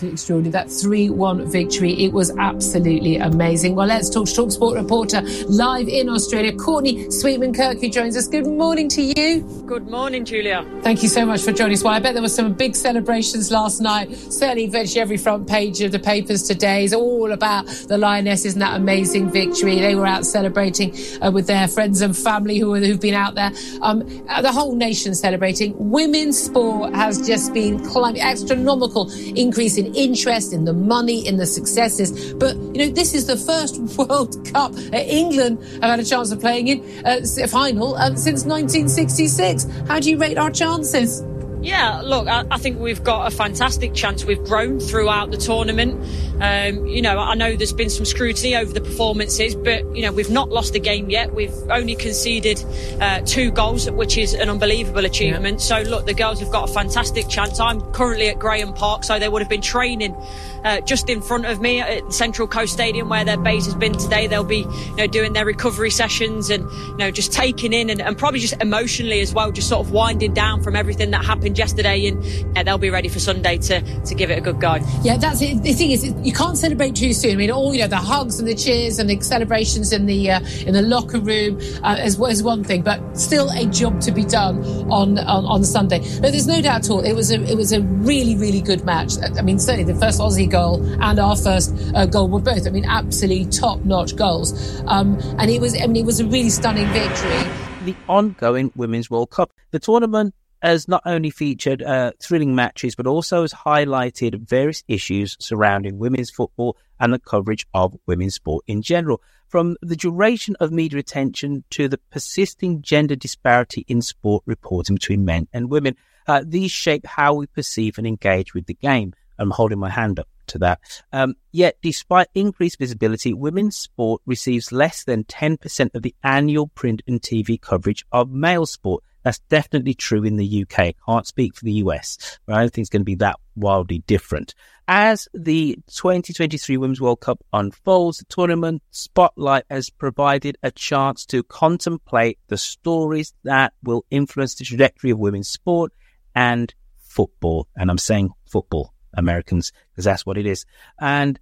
[0.00, 0.52] Absolutely extraordinary.
[0.52, 3.74] That 3 1 victory, it was absolutely amazing.
[3.74, 8.16] Well, let's talk to Talk Sport reporter live in Australia, Courtney Sweetman Kirk, who joins
[8.16, 8.26] us.
[8.26, 9.42] Good morning to you.
[9.66, 10.64] Good morning, Julia.
[10.82, 11.84] Thank you so much for joining us.
[11.84, 14.14] Well, I bet there were some big celebrations last night.
[14.16, 18.62] Certainly, virtually every front page of the papers today is all about the Lionesses and
[18.62, 19.80] that amazing victory.
[19.80, 23.52] They were out celebrating uh, with their friends and family who who've been out there.
[23.82, 25.74] Um, uh, the whole nation celebrating.
[25.76, 31.46] Women's sport has just been climbing, astronomical increase in interest, in the money, in the
[31.46, 32.32] successes.
[32.34, 36.40] But you know, this is the first World Cup England have had a chance of
[36.40, 39.66] playing in uh, final um, since 1966.
[39.88, 41.22] How do you rate our chances?
[41.62, 44.24] Yeah, look, I, I, think we've got a fantastic chance.
[44.24, 46.02] We've grown throughout the tournament.
[46.40, 50.10] Um, you know, I know there's been some scrutiny over the performances, but, you know,
[50.10, 51.34] we've not lost a game yet.
[51.34, 52.64] We've only conceded
[52.98, 55.60] uh, two goals, which is an unbelievable achievement.
[55.60, 55.82] Yeah.
[55.82, 57.60] So, look, the girls have got a fantastic chance.
[57.60, 60.16] I'm currently at Graham Park, so they would have been training
[60.64, 63.92] uh, just in front of me at Central Coast Stadium where their base has been
[63.92, 64.26] today.
[64.26, 68.00] They'll be, you know, doing their recovery sessions and, you know, just taking in and,
[68.00, 71.49] and probably just emotionally as well, just sort of winding down from everything that happened
[71.56, 72.08] yesterday.
[72.08, 72.24] And
[72.56, 74.78] yeah, they'll be ready for Sunday to, to give it a good go.
[75.02, 75.62] Yeah, that's it.
[75.62, 77.32] The thing is, you can't celebrate too soon.
[77.32, 80.30] I mean, all, you know, the hugs and the cheers and the celebrations in the,
[80.30, 84.12] uh, in the locker room uh, as, as one thing, but still a job to
[84.12, 85.98] be done on, on, on Sunday.
[86.20, 87.00] But there's no doubt at all.
[87.00, 89.14] It was a, it was a really, really good match.
[89.38, 92.70] I mean, certainly the first Aussie goal and our first uh, goal were both, I
[92.70, 94.80] mean, absolutely top-notch goals.
[94.86, 97.50] Um, and it was, I mean, it was a really stunning victory.
[97.84, 99.52] The ongoing Women's World Cup.
[99.70, 105.36] The tournament has not only featured uh, thrilling matches, but also has highlighted various issues
[105.40, 109.22] surrounding women's football and the coverage of women's sport in general.
[109.48, 115.24] From the duration of media attention to the persisting gender disparity in sport reporting between
[115.24, 115.96] men and women,
[116.26, 119.12] uh, these shape how we perceive and engage with the game.
[119.38, 120.80] I'm holding my hand up to that.
[121.12, 127.02] Um, yet, despite increased visibility, women's sport receives less than 10% of the annual print
[127.06, 129.02] and TV coverage of male sport.
[129.22, 130.94] That's definitely true in the UK.
[131.06, 133.98] Can't speak for the US, but I don't think it's going to be that wildly
[134.06, 134.54] different.
[134.88, 141.42] As the 2023 Women's World Cup unfolds, the tournament spotlight has provided a chance to
[141.44, 145.92] contemplate the stories that will influence the trajectory of women's sport
[146.34, 147.68] and football.
[147.76, 150.64] And I'm saying football Americans, because that's what it is.
[150.98, 151.38] And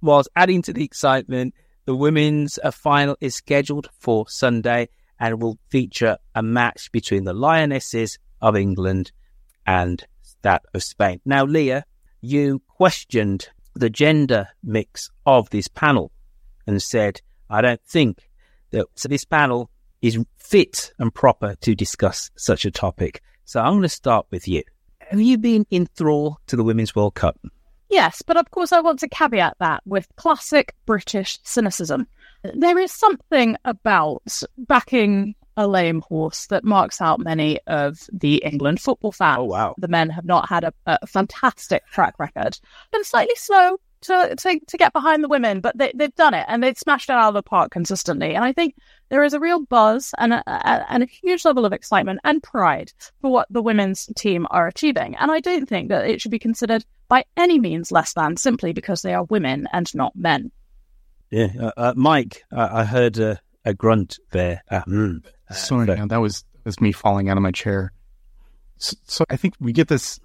[0.00, 4.88] whilst adding to the excitement, the women's uh, final is scheduled for Sunday
[5.22, 9.12] and will feature a match between the Lionesses of England
[9.64, 10.04] and
[10.42, 11.20] that of Spain.
[11.24, 11.84] Now, Leah,
[12.20, 16.10] you questioned the gender mix of this panel
[16.66, 18.28] and said, I don't think
[18.72, 19.70] that so this panel
[20.02, 23.22] is fit and proper to discuss such a topic.
[23.44, 24.64] So I'm going to start with you.
[24.98, 27.38] Have you been in thrall to the Women's World Cup?
[27.88, 32.08] Yes, but of course I want to caveat that with classic British cynicism.
[32.42, 38.80] There is something about backing a lame horse that marks out many of the England
[38.80, 39.38] football fans.
[39.40, 39.74] Oh, wow.
[39.78, 42.58] The men have not had a, a fantastic track record,
[42.90, 46.44] been slightly slow to, to, to get behind the women, but they, they've done it
[46.48, 48.34] and they've smashed it out of the park consistently.
[48.34, 48.74] And I think
[49.08, 52.42] there is a real buzz and a, a, and a huge level of excitement and
[52.42, 55.16] pride for what the women's team are achieving.
[55.16, 58.72] And I don't think that it should be considered by any means less than simply
[58.72, 60.50] because they are women and not men.
[61.32, 63.40] Yeah, uh, uh, Mike, I heard a
[63.74, 64.62] grunt there.
[64.70, 67.92] Uh, mm, Sorry, that was was me falling out of my chair.
[68.76, 70.20] So, so I think we get this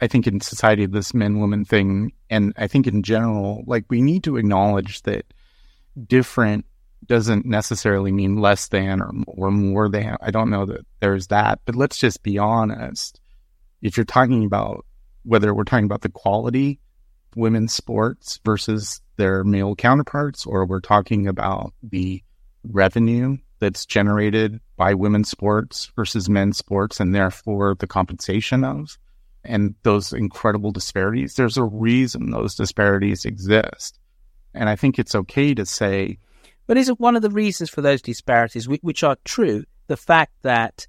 [0.00, 4.00] I think in society, this men woman thing, and I think in general, like we
[4.00, 5.24] need to acknowledge that
[6.06, 6.66] different
[7.06, 10.16] doesn't necessarily mean less than or, or more than.
[10.20, 13.20] I don't know that there's that, but let's just be honest.
[13.80, 14.84] If you're talking about
[15.22, 16.80] whether we're talking about the quality
[17.36, 22.22] women's sports versus their male counterparts, or we're talking about the
[22.64, 28.96] revenue that's generated by women's sports versus men's sports, and therefore the compensation of
[29.44, 31.34] and those incredible disparities.
[31.34, 33.98] There's a reason those disparities exist.
[34.54, 36.18] And I think it's okay to say.
[36.66, 40.86] But isn't one of the reasons for those disparities, which are true, the fact that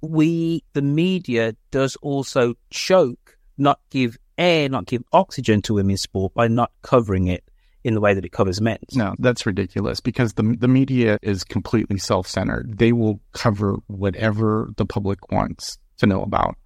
[0.00, 6.34] we, the media, does also choke, not give air, not give oxygen to women's sport
[6.34, 7.44] by not covering it
[7.84, 8.94] in the way that it covers men's.
[8.94, 12.78] No, that's ridiculous because the the media is completely self centered.
[12.78, 16.56] They will cover whatever the public wants to know about.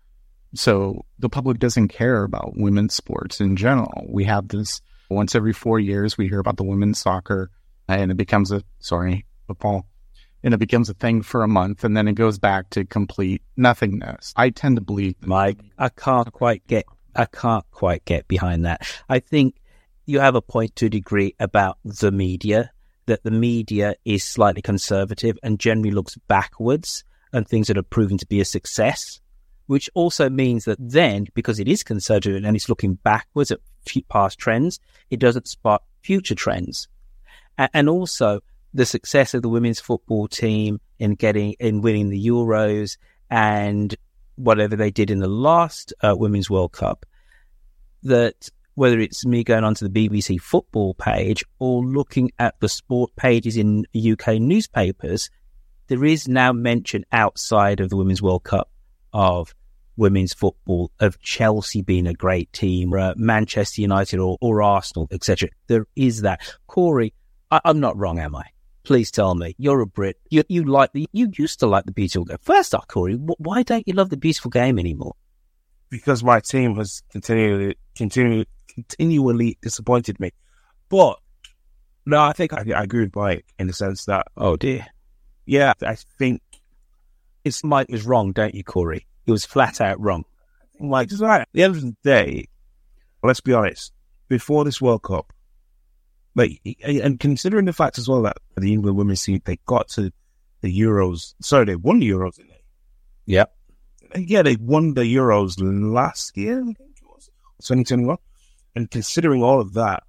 [0.55, 4.06] So the public doesn't care about women's sports in general.
[4.08, 7.50] We have this once every four years, we hear about the women's soccer
[7.88, 9.87] and it becomes a, sorry, football,
[10.42, 13.42] and it becomes a thing for a month and then it goes back to complete
[13.56, 14.33] nothingness.
[14.37, 15.14] I tend to believe.
[15.21, 18.83] Mike, I can't quite get I can't quite get behind that.
[19.08, 19.56] I think
[20.07, 22.71] you have a point to a degree about the media,
[23.07, 28.17] that the media is slightly conservative and generally looks backwards and things that are proven
[28.19, 29.21] to be a success,
[29.67, 33.61] which also means that then, because it is conservative and it's looking backwards at
[34.09, 34.81] past trends,
[35.11, 36.88] it doesn't spot future trends.
[37.59, 38.40] And also
[38.75, 42.96] the success of the women's football team in getting, in winning the Euros
[43.31, 43.94] and
[44.37, 47.07] whatever they did in the last uh, Women's World Cup,
[48.02, 53.10] that whether it's me going onto the BBC football page or looking at the sport
[53.16, 55.29] pages in UK newspapers,
[55.88, 58.70] there is now mention outside of the Women's World Cup
[59.12, 59.54] of
[59.96, 65.48] women's football, of Chelsea being a great team, uh, Manchester United or, or Arsenal, etc.
[65.68, 66.40] There is that.
[66.66, 67.14] Corey,
[67.50, 68.44] I, am not wrong, am I?
[68.85, 69.54] Please tell me.
[69.58, 70.18] You're a Brit.
[70.29, 72.37] You, you like the, you used to like the beautiful game.
[72.42, 75.14] First off, Corey, why don't you love the beautiful game anymore?
[75.88, 78.46] Because my team has continually, continually,
[78.77, 80.31] continually disappointed me.
[80.88, 81.18] But
[82.04, 84.87] no, I think I, I agree with Mike in the sense that, oh dear,
[85.46, 86.42] yeah, I think
[87.44, 89.06] it's Mike was wrong, don't you, Corey?
[89.24, 90.24] He was flat out wrong.
[90.79, 91.40] Mike is right.
[91.40, 92.46] At the end of the day,
[93.22, 93.92] let's be honest.
[94.29, 95.33] Before this World Cup,
[96.35, 100.12] like, and considering the fact as well that the England women's team they got to
[100.60, 102.62] the Euros, sorry, they won the Euros, didn't they?
[103.27, 103.44] Yeah,
[104.16, 107.31] yeah, they won the Euros last year, I think it was
[107.62, 108.16] 2021.
[108.77, 110.04] And considering all of that,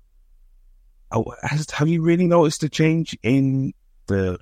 [1.11, 3.74] oh, has, have you really noticed a change in
[4.07, 4.38] the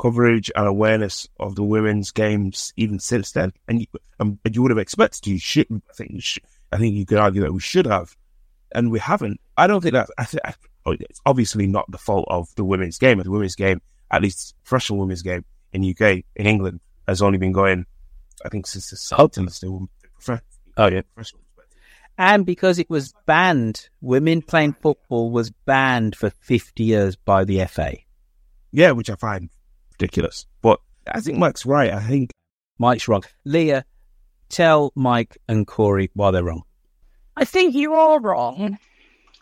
[0.00, 3.52] coverage and awareness of the women's games even since then.
[3.68, 3.86] And you,
[4.18, 5.66] um, and you would have expected you should.
[5.70, 8.16] I think you should, I think you could argue that we should have,
[8.74, 9.40] and we haven't.
[9.56, 10.08] I don't think that.
[10.16, 10.42] I think
[10.86, 13.18] oh, it's obviously not the fault of the women's game.
[13.18, 17.52] The women's game, at least professional women's game in UK in England, has only been
[17.52, 17.84] going.
[18.44, 19.62] I think since the Sultans.
[19.64, 19.88] Oh,
[20.78, 21.02] oh yeah.
[22.20, 27.64] And because it was banned, women playing football was banned for 50 years by the
[27.64, 27.96] FA.
[28.72, 29.48] Yeah, which I find
[29.92, 30.44] ridiculous.
[30.60, 31.90] But I think Mike's right.
[31.90, 32.32] I think
[32.78, 33.22] Mike's wrong.
[33.46, 33.86] Leah,
[34.50, 36.64] tell Mike and Corey why they're wrong.
[37.36, 38.76] I think you are wrong,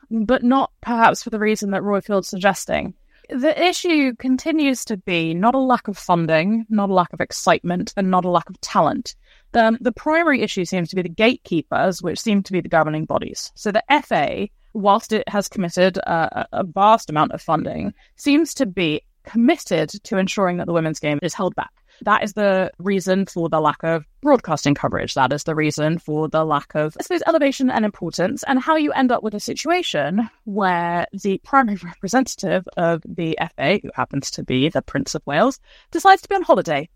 [0.09, 2.95] but not perhaps for the reason that Royfield's suggesting.
[3.29, 7.93] The issue continues to be not a lack of funding, not a lack of excitement,
[7.97, 9.17] and not a lack of talent.
[9.53, 12.69] The, um, the primary issue seems to be the gatekeepers, which seem to be the
[12.69, 13.51] governing bodies.
[13.55, 18.55] So the FA, whilst it has committed uh, a, a vast amount of funding, seems
[18.55, 21.71] to be committed to ensuring that the women's game is held back.
[22.03, 25.15] That is the reason for the lack of broadcasting coverage.
[25.15, 28.77] That is the reason for the lack of, I suppose, elevation and importance, and how
[28.77, 34.31] you end up with a situation where the primary representative of the FA, who happens
[34.33, 35.59] to be the Prince of Wales,
[35.91, 36.89] decides to be on holiday.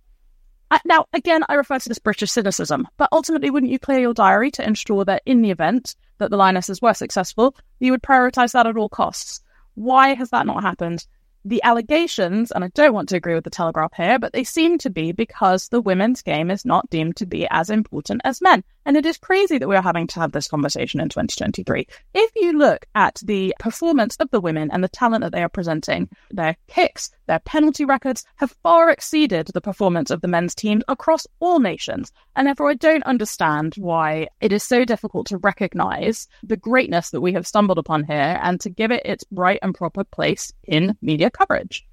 [0.73, 4.15] Uh, now, again, I refer to this British cynicism, but ultimately, wouldn't you clear your
[4.15, 8.53] diary to ensure that in the event that the Lionesses were successful, you would prioritise
[8.53, 9.43] that at all costs?
[9.75, 11.07] Why has that not happened?
[11.45, 14.79] the allegations, and I don't want to agree with the Telegraph here, but they seem
[14.79, 18.63] to be because the women's game is not deemed to be as important as men.
[18.85, 21.87] And it is crazy that we're having to have this conversation in 2023.
[22.15, 25.49] If you look at the performance of the women and the talent that they are
[25.49, 30.83] presenting, their kicks, their penalty records have far exceeded the performance of the men's teams
[30.89, 32.13] across all nations.
[32.35, 37.21] And therefore, I don't understand why it is so difficult to recognize the greatness that
[37.21, 40.97] we have stumbled upon here and to give it its right and proper place in
[41.01, 41.87] media coverage.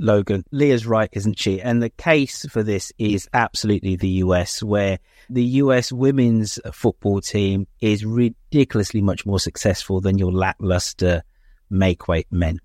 [0.00, 0.44] Logan.
[0.50, 1.60] Leah's right, isn't she?
[1.60, 4.98] And the case for this is absolutely the US, where
[5.28, 11.22] the US women's football team is ridiculously much more successful than your lackluster
[11.68, 12.60] make weight men.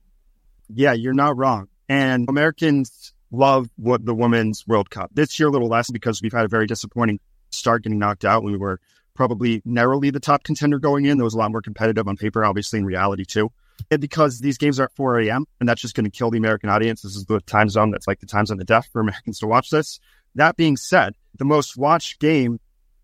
[0.74, 1.68] Yeah, you're not wrong.
[1.88, 5.12] And Americans love what the Women's World Cup.
[5.14, 7.20] This year, a little less because we've had a very disappointing
[7.52, 8.44] start getting knocked out.
[8.44, 8.80] We were
[9.14, 11.18] probably narrowly the top contender going in.
[11.18, 13.52] There was a lot more competitive on paper, obviously in reality too.
[13.92, 15.46] And because these games are at 4 a.m.
[15.60, 17.02] and that's just going to kill the American audience.
[17.02, 19.48] This is the time zone that's like the time zone of death for Americans to
[19.48, 20.00] watch this.
[20.36, 22.60] That being said, the most watched game,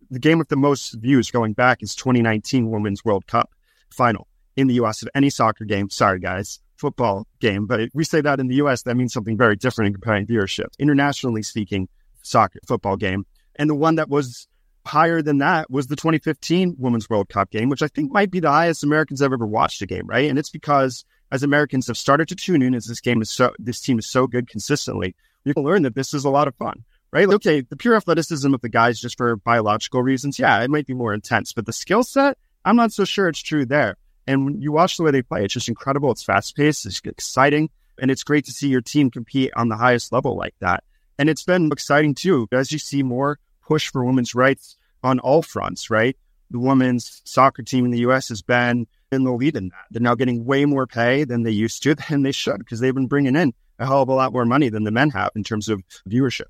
[0.10, 3.52] the game with the most views going back is 2019 Women's World Cup
[3.90, 5.02] final in the U.S.
[5.02, 5.90] of any soccer game.
[5.90, 7.68] Sorry, guys, football game.
[7.68, 10.68] But we say that in the U.S., that means something very different in comparing viewership.
[10.80, 11.88] Internationally speaking,
[12.22, 13.26] soccer football game.
[13.56, 14.48] And the one that was
[14.86, 18.40] higher than that was the 2015 Women's World Cup game, which I think might be
[18.40, 20.30] the highest Americans have ever watched a game, right?
[20.30, 23.54] And it's because as Americans have started to tune in as this game is so
[23.60, 26.56] this team is so good consistently, you can learn that this is a lot of
[26.56, 26.84] fun.
[27.14, 27.28] Right?
[27.28, 30.94] Okay, the pure athleticism of the guys just for biological reasons, yeah, it might be
[30.94, 33.98] more intense, but the skill set, I'm not so sure it's true there.
[34.28, 36.12] And when you watch the way they play, it's just incredible.
[36.12, 37.70] It's fast paced, it's exciting,
[38.00, 40.86] and it's great to see your team compete on the highest level like that.
[41.20, 45.42] And it's been exciting too, as you see more push for women's rights on all
[45.42, 46.16] fronts, right?
[46.52, 48.30] the women's soccer team in the U.S.
[48.30, 49.86] has been in the lead in that.
[49.90, 52.94] They're now getting way more pay than they used to, and they should because they've
[52.94, 55.44] been bringing in a hell of a lot more money than the men have in
[55.44, 56.46] terms of viewership.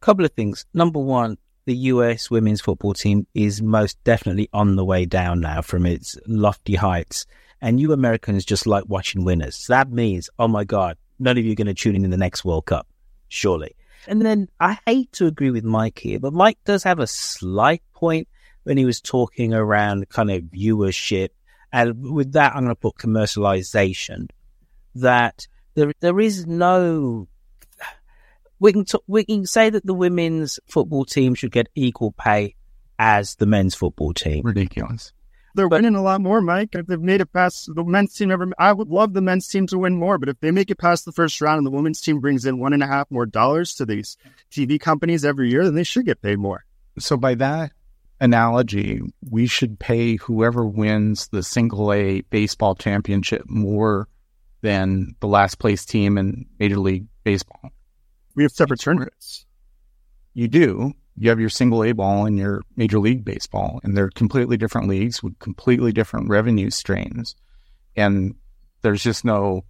[0.00, 0.64] Couple of things.
[0.72, 5.62] Number one, the US women's football team is most definitely on the way down now
[5.62, 7.26] from its lofty heights.
[7.60, 9.56] And you Americans just like watching winners.
[9.56, 12.10] So that means, oh my God, none of you are going to tune in in
[12.10, 12.86] the next World Cup,
[13.26, 13.74] surely.
[14.08, 17.82] And then I hate to agree with Mike here, but Mike does have a slight
[17.92, 18.26] point
[18.64, 21.28] when he was talking around kind of viewership.
[21.72, 24.30] And with that, I'm going to put commercialization.
[24.94, 27.28] That there, there is no.
[28.58, 32.56] We can t- we can say that the women's football team should get equal pay
[32.98, 34.42] as the men's football team.
[34.44, 35.12] Ridiculous.
[35.58, 36.76] They're winning a lot more, Mike.
[36.76, 38.48] If they've made it past the men's team, ever.
[38.60, 41.04] I would love the men's team to win more, but if they make it past
[41.04, 43.74] the first round and the women's team brings in one and a half more dollars
[43.74, 44.16] to these
[44.52, 46.64] TV companies every year, then they should get paid more.
[47.00, 47.72] So by that
[48.20, 54.06] analogy, we should pay whoever wins the single A baseball championship more
[54.60, 57.72] than the last place team in Major League Baseball.
[58.36, 59.44] We have separate tournaments.
[60.34, 60.92] You do.
[61.20, 64.88] You have your single A ball and your Major League Baseball, and they're completely different
[64.88, 67.34] leagues with completely different revenue streams.
[67.96, 68.36] And
[68.82, 69.64] there's just no,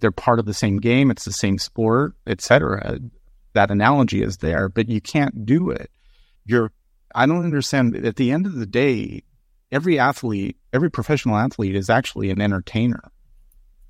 [0.00, 1.10] they're part of the same game.
[1.10, 2.98] It's the same sport, etc.
[3.52, 5.90] That analogy is there, but you can't do it.
[6.44, 6.72] You're,
[7.14, 7.94] I don't understand.
[7.94, 9.22] At the end of the day,
[9.70, 13.02] every athlete, every professional athlete is actually an entertainer.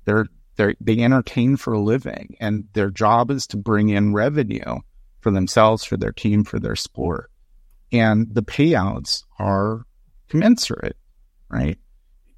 [0.05, 4.81] They're, they're, they entertain for a living, and their job is to bring in revenue
[5.19, 7.29] for themselves, for their team, for their sport,
[7.91, 9.85] and the payouts are
[10.29, 10.97] commensurate,
[11.49, 11.77] right?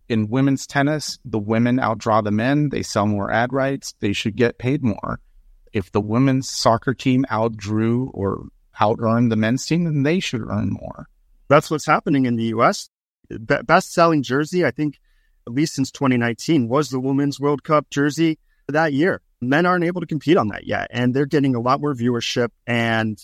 [0.10, 2.70] In women's tennis, the women outdraw the men.
[2.70, 3.94] They sell more ad rights.
[4.00, 5.20] They should get paid more.
[5.72, 8.48] If the women's soccer team outdrew or
[8.80, 11.08] out earned the men's team, then they should earn more.
[11.48, 12.90] That's what's happening in the U.S.
[13.30, 15.00] Be- best selling jersey, I think,
[15.48, 19.22] at least since 2019, was the Women's World Cup jersey that year.
[19.42, 22.50] Men aren't able to compete on that yet, and they're getting a lot more viewership.
[22.68, 23.20] And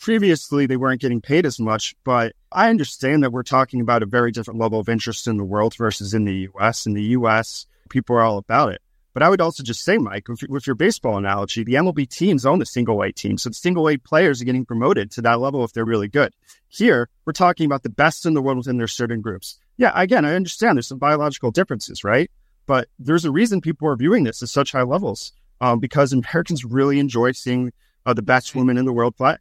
[0.00, 1.94] previously, they weren't getting paid as much.
[2.04, 5.44] But I understand that we're talking about a very different level of interest in the
[5.44, 6.86] world versus in the US.
[6.86, 8.80] In the US, people are all about it.
[9.12, 12.60] But I would also just say, Mike, with, your baseball analogy, the MLB teams own
[12.60, 13.38] the single A team.
[13.38, 16.32] So the single A players are getting promoted to that level if they're really good.
[16.68, 19.58] Here, we're talking about the best in the world within their certain groups.
[19.76, 22.30] Yeah, again, I understand there's some biological differences, right?
[22.66, 26.64] But there's a reason people are viewing this at such high levels um, because Americans
[26.64, 27.72] really enjoy seeing
[28.06, 29.36] uh, the best women in the world play.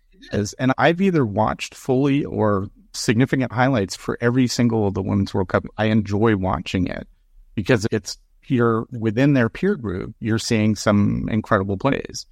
[0.60, 5.50] And I've either watched fully or significant highlights for every single of the Women's World
[5.50, 5.66] Cup.
[5.78, 7.08] I enjoy watching it
[7.56, 8.18] because it's
[8.48, 12.26] you're within their peer group, you're seeing some incredible plays.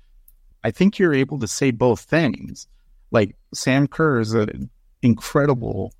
[0.63, 2.67] I think you're able to say both things.
[3.11, 4.69] Like Sam Kerr is an
[5.01, 5.93] incredible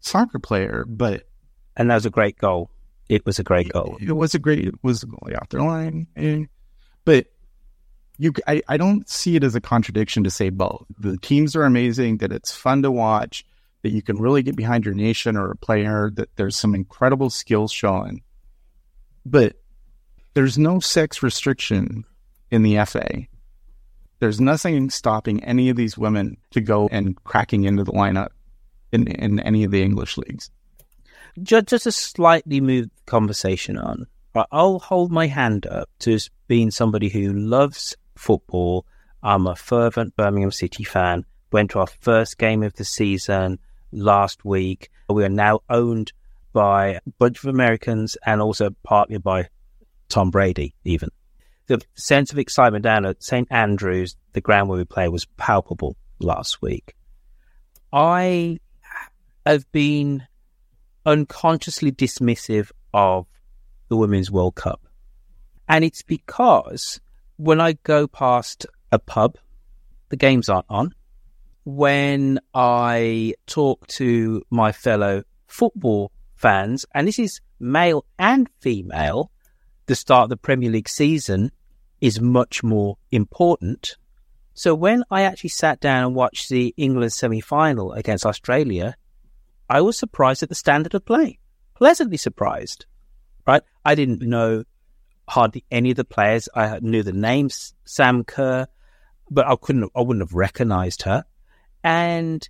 [0.00, 1.24] soccer player, but
[1.76, 2.70] and that was a great goal.
[3.08, 3.96] It was a great goal.
[4.00, 4.66] It was a great.
[4.66, 6.44] It was a goal off their line, eh.
[7.04, 7.26] but
[8.22, 10.86] you, I, I don't see it as a contradiction to say both.
[10.96, 12.18] The teams are amazing.
[12.18, 13.44] That it's fun to watch.
[13.82, 16.08] That you can really get behind your nation or a player.
[16.14, 18.20] That there's some incredible skills shown,
[19.26, 19.56] but
[20.34, 22.04] there's no sex restriction
[22.52, 23.26] in the FA.
[24.20, 28.28] There's nothing stopping any of these women to go and cracking into the lineup
[28.92, 30.48] in, in any of the English leagues.
[31.42, 34.06] Just, just to slightly move the conversation on,
[34.52, 38.86] I'll hold my hand up to being somebody who loves football.
[39.22, 41.24] I'm a fervent Birmingham City fan.
[41.50, 43.58] Went to our first game of the season
[43.90, 44.90] last week.
[45.08, 46.12] We are now owned
[46.52, 49.48] by a bunch of Americans and also partly by
[50.08, 51.10] Tom Brady, even.
[51.66, 53.48] The sense of excitement down at St.
[53.50, 56.94] Andrews, the ground where we play, was palpable last week.
[57.92, 58.58] I
[59.44, 60.26] have been
[61.04, 63.26] unconsciously dismissive of
[63.88, 64.80] the Women's World Cup.
[65.68, 67.00] And it's because
[67.36, 69.38] when I go past a pub,
[70.08, 70.94] the games aren't on.
[71.64, 79.30] When I talk to my fellow football fans, and this is male and female,
[79.86, 81.52] the start of the Premier League season
[82.00, 83.96] is much more important.
[84.54, 88.96] So when I actually sat down and watched the England semi final against Australia,
[89.70, 91.38] I was surprised at the standard of play.
[91.74, 92.86] Pleasantly surprised,
[93.46, 93.62] right?
[93.84, 94.64] I didn't know
[95.32, 96.48] hardly any of the players.
[96.54, 98.66] I knew the names Sam Kerr,
[99.30, 101.24] but I couldn't, I wouldn't have recognized her.
[101.82, 102.46] And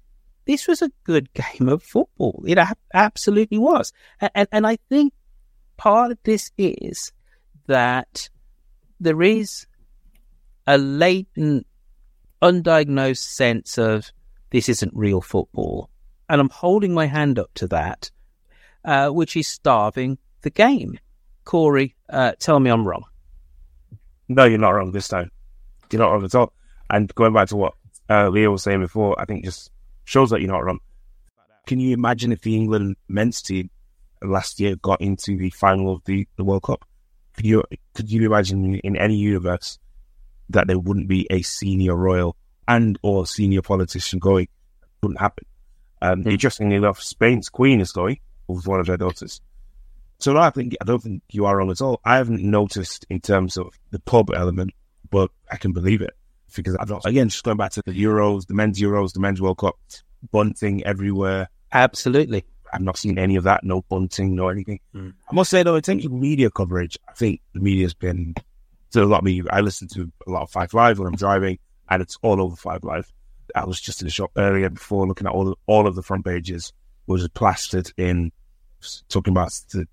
[0.46, 2.44] this was a good game of football.
[2.46, 2.58] It
[2.92, 3.92] absolutely was.
[4.20, 5.12] And, and, and I think
[5.76, 7.12] part of this is
[7.68, 8.28] that
[8.98, 9.66] there is
[10.66, 11.66] a latent,
[12.42, 14.10] undiagnosed sense of
[14.50, 15.88] this isn't real football.
[16.28, 18.10] and I'm holding my hand up to that,
[18.84, 20.98] uh, which is starving the game.
[21.44, 23.04] Corey, uh, tell me I'm wrong.
[24.28, 25.30] No, you're not wrong this time.
[25.90, 26.52] You're not wrong at all.
[26.90, 27.74] And going back to what
[28.08, 29.70] uh, Leah was saying before, I think just
[30.04, 30.80] shows that you're not wrong.
[31.66, 33.70] Can you imagine if the England men's team
[34.20, 36.84] last year got into the final of the, the World Cup?
[37.34, 37.62] Could you
[37.94, 39.78] could you imagine in any universe
[40.50, 42.36] that there wouldn't be a senior royal
[42.68, 44.44] and or senior politician going?
[44.44, 45.46] It wouldn't happen.
[46.02, 46.32] Um, mm.
[46.32, 48.18] Interestingly enough, Spain's queen is going
[48.48, 49.40] with one of their daughters.
[50.22, 52.00] So I think I don't think you are wrong at all.
[52.04, 54.70] I haven't noticed in terms of the pub element,
[55.10, 56.12] but I can believe it
[56.54, 59.40] because I've not, again just going back to the Euros, the men's Euros, the men's
[59.40, 59.74] World Cup,
[60.30, 61.48] bunting everywhere.
[61.72, 62.44] Absolutely.
[62.72, 64.78] I've not seen any of that, no bunting, no anything.
[64.94, 65.12] Mm.
[65.28, 68.36] I must say though, in terms of media coverage, I think the media's been
[68.92, 69.44] to a lot of media.
[69.50, 71.58] I listen to a lot of Five Live when I'm driving,
[71.90, 73.12] and it's all over Five Live.
[73.56, 76.02] I was just in the shop earlier before looking at all of, all of the
[76.02, 76.72] front pages
[77.08, 78.30] was plastered in
[79.08, 79.86] talking about the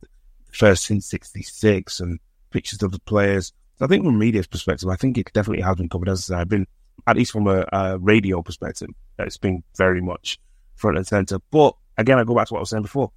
[0.51, 2.19] first since '66 and
[2.51, 3.53] pictures of the players.
[3.81, 6.09] I think from a media's perspective, I think it definitely has been covered.
[6.09, 6.67] As I I've been
[7.07, 10.39] at least from a, a radio perspective, it's been very much
[10.75, 11.39] front and center.
[11.51, 13.11] But again, I go back to what I was saying before.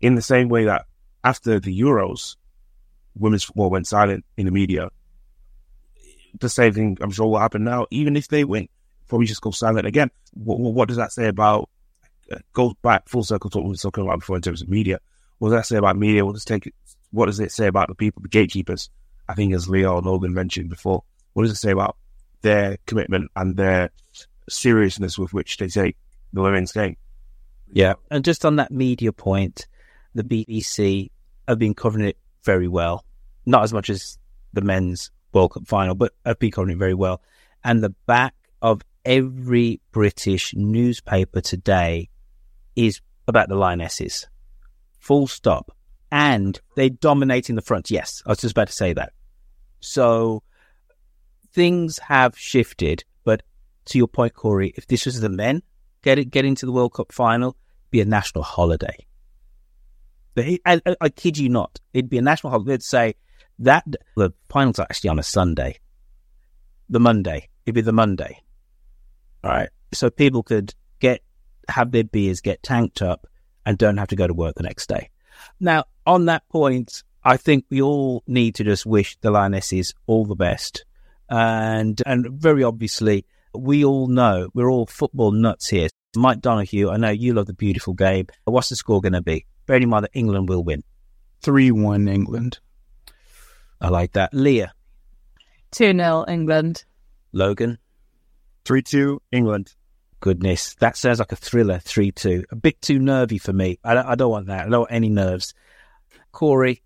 [0.00, 0.86] In the same way that
[1.24, 2.36] after the Euros,
[3.14, 4.90] women's football went silent in the media,
[6.40, 7.86] the same thing I'm sure will happen now.
[7.90, 8.68] Even if they win,
[9.08, 10.10] probably just go silent again.
[10.32, 11.68] What, what does that say about?
[12.30, 14.68] Uh, goes back full circle to what we were talking about before in terms of
[14.68, 14.98] media.
[15.42, 16.24] What does that say about media?
[16.24, 16.72] What does take?
[17.10, 18.90] What does it say about the people, the gatekeepers?
[19.28, 21.96] I think as Leah and Logan mentioned before, what does it say about
[22.42, 23.90] their commitment and their
[24.48, 25.96] seriousness with which they take
[26.32, 26.96] the women's game?
[27.72, 27.94] Yeah.
[28.08, 29.66] And just on that media point,
[30.14, 31.10] the BBC
[31.48, 33.04] have been covering it very well.
[33.44, 34.18] Not as much as
[34.52, 37.20] the men's World Cup final, but have been covering it very well.
[37.64, 42.10] And the back of every British newspaper today
[42.76, 44.28] is about the Lionesses.
[45.02, 45.76] Full stop.
[46.10, 47.90] And they're dominating the front.
[47.90, 49.12] Yes, I was just about to say that.
[49.80, 50.42] So
[51.52, 53.04] things have shifted.
[53.24, 53.42] But
[53.86, 55.62] to your point, Corey, if this was the men
[56.02, 57.56] get it, get into the World Cup final,
[57.90, 59.06] be a national holiday.
[60.36, 62.72] I, I, I, kid you not, it'd be a national holiday.
[62.72, 63.14] They'd say
[63.60, 63.84] that
[64.16, 65.78] the finals are actually on a Sunday,
[66.88, 67.48] the Monday.
[67.66, 68.40] It'd be the Monday,
[69.44, 69.68] all right.
[69.92, 71.20] So people could get
[71.68, 73.26] have their beers, get tanked up,
[73.64, 75.10] and don't have to go to work the next day.
[75.60, 80.24] Now, on that point, I think we all need to just wish the Lionesses all
[80.24, 80.84] the best,
[81.28, 85.88] and and very obviously, we all know we're all football nuts here.
[86.16, 88.26] Mike Donoghue, I know you love the beautiful game.
[88.44, 89.46] What's the score going to be?
[89.66, 90.82] Bearing in mind that England will win.
[91.42, 92.58] 3 1 England.
[93.80, 94.34] I like that.
[94.34, 94.72] Leah.
[95.72, 96.84] 2 0 England.
[97.32, 97.78] Logan.
[98.64, 99.74] 3 2 England.
[100.22, 102.44] Goodness, that sounds like a thriller 3 2.
[102.52, 103.80] A bit too nervy for me.
[103.82, 104.68] I don't, I don't want that.
[104.68, 105.52] I don't want any nerves.
[106.30, 106.80] Corey,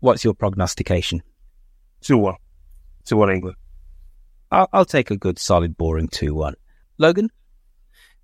[0.00, 1.22] what's your prognostication?
[2.00, 2.34] 2 1.
[3.04, 3.56] 2 1 England.
[4.50, 6.56] I'll, I'll take a good, solid, boring 2 1.
[6.98, 7.30] Logan?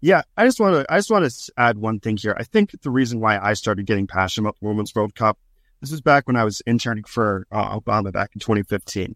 [0.00, 2.36] Yeah, I just want to I just want to add one thing here.
[2.36, 5.38] I think the reason why I started getting passionate about the Women's World Cup,
[5.80, 9.14] this was back when I was interning for uh, Obama back in 2015,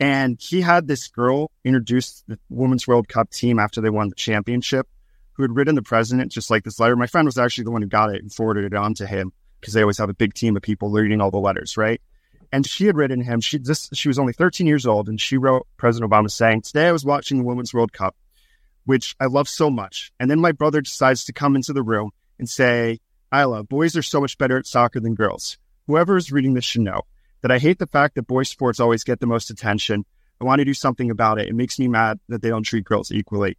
[0.00, 4.14] and he had this girl introduce the Women's World Cup team after they won the
[4.14, 4.88] championship,
[5.34, 6.96] who had written the president just like this letter.
[6.96, 9.32] My friend was actually the one who got it and forwarded it on to him
[9.60, 12.00] because they always have a big team of people reading all the letters, right?
[12.52, 13.40] And she had written him.
[13.40, 16.88] She just she was only 13 years old, and she wrote President Obama saying, "Today
[16.88, 18.14] I was watching the Women's World Cup."
[18.84, 20.12] which I love so much.
[20.20, 23.00] And then my brother decides to come into the room and say,
[23.34, 25.58] Isla, boys are so much better at soccer than girls.
[25.86, 27.02] Whoever is reading this should know
[27.44, 30.06] that I hate the fact that boys' sports always get the most attention.
[30.40, 31.46] I want to do something about it.
[31.46, 33.58] It makes me mad that they don't treat girls equally.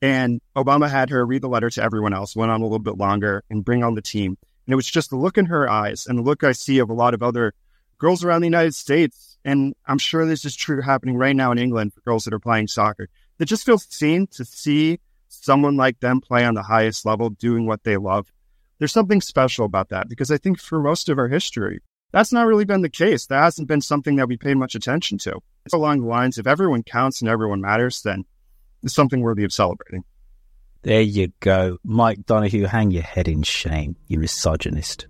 [0.00, 2.96] And Obama had her read the letter to everyone else, went on a little bit
[2.96, 4.38] longer, and bring on the team.
[4.66, 6.88] And it was just the look in her eyes and the look I see of
[6.88, 7.52] a lot of other
[7.98, 9.36] girls around the United States.
[9.44, 12.38] And I'm sure this is true happening right now in England for girls that are
[12.38, 13.08] playing soccer
[13.38, 14.98] it just feels seen to see
[15.28, 18.32] someone like them play on the highest level doing what they love.
[18.78, 21.80] There's something special about that because I think for most of our history,
[22.16, 23.26] that's not really been the case.
[23.26, 25.38] That hasn't been something that we paid much attention to.
[25.66, 28.24] It's along the lines if everyone counts and everyone matters, then
[28.82, 30.02] it's something worthy of celebrating.
[30.80, 31.76] There you go.
[31.84, 35.08] Mike Donoghue, hang your head in shame, you misogynist.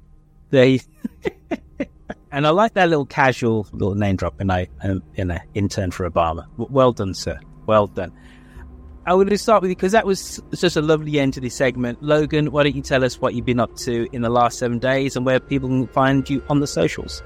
[0.50, 0.80] There you...
[2.32, 4.66] and I like that little casual little name drop in a,
[5.14, 6.48] in a intern for Obama.
[6.56, 7.38] Well done, sir.
[7.66, 8.10] Well done.
[9.08, 11.54] I want to start with you because that was just a lovely end to this
[11.54, 12.02] segment.
[12.02, 14.80] Logan, why don't you tell us what you've been up to in the last seven
[14.80, 17.22] days and where people can find you on the socials?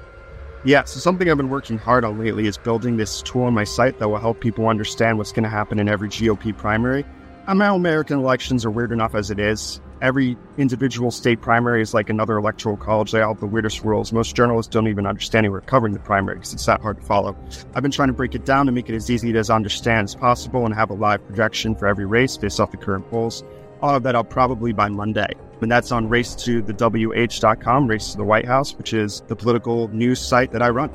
[0.63, 3.63] Yeah, so something I've been working hard on lately is building this tool on my
[3.63, 7.03] site that will help people understand what's going to happen in every GOP primary.
[7.47, 11.93] I know American elections are weird enough as it is, every individual state primary is
[11.93, 13.11] like another electoral college.
[13.11, 14.11] They all have the weirdest rules.
[14.11, 17.35] Most journalists don't even understand we're covering the primary because it's that hard to follow.
[17.73, 20.15] I've been trying to break it down to make it as easy to understand as
[20.15, 23.43] possible and have a live projection for every race based off the current polls.
[23.81, 25.29] All of that up probably by Monday.
[25.61, 29.35] And that's on race to the WH.com, race to the White House, which is the
[29.35, 30.91] political news site that I run.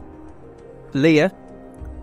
[0.92, 1.28] Leah,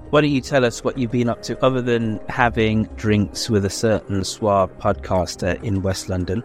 [0.09, 3.65] why don't you tell us what you've been up to other than having drinks with
[3.65, 6.43] a certain suave podcaster in West London?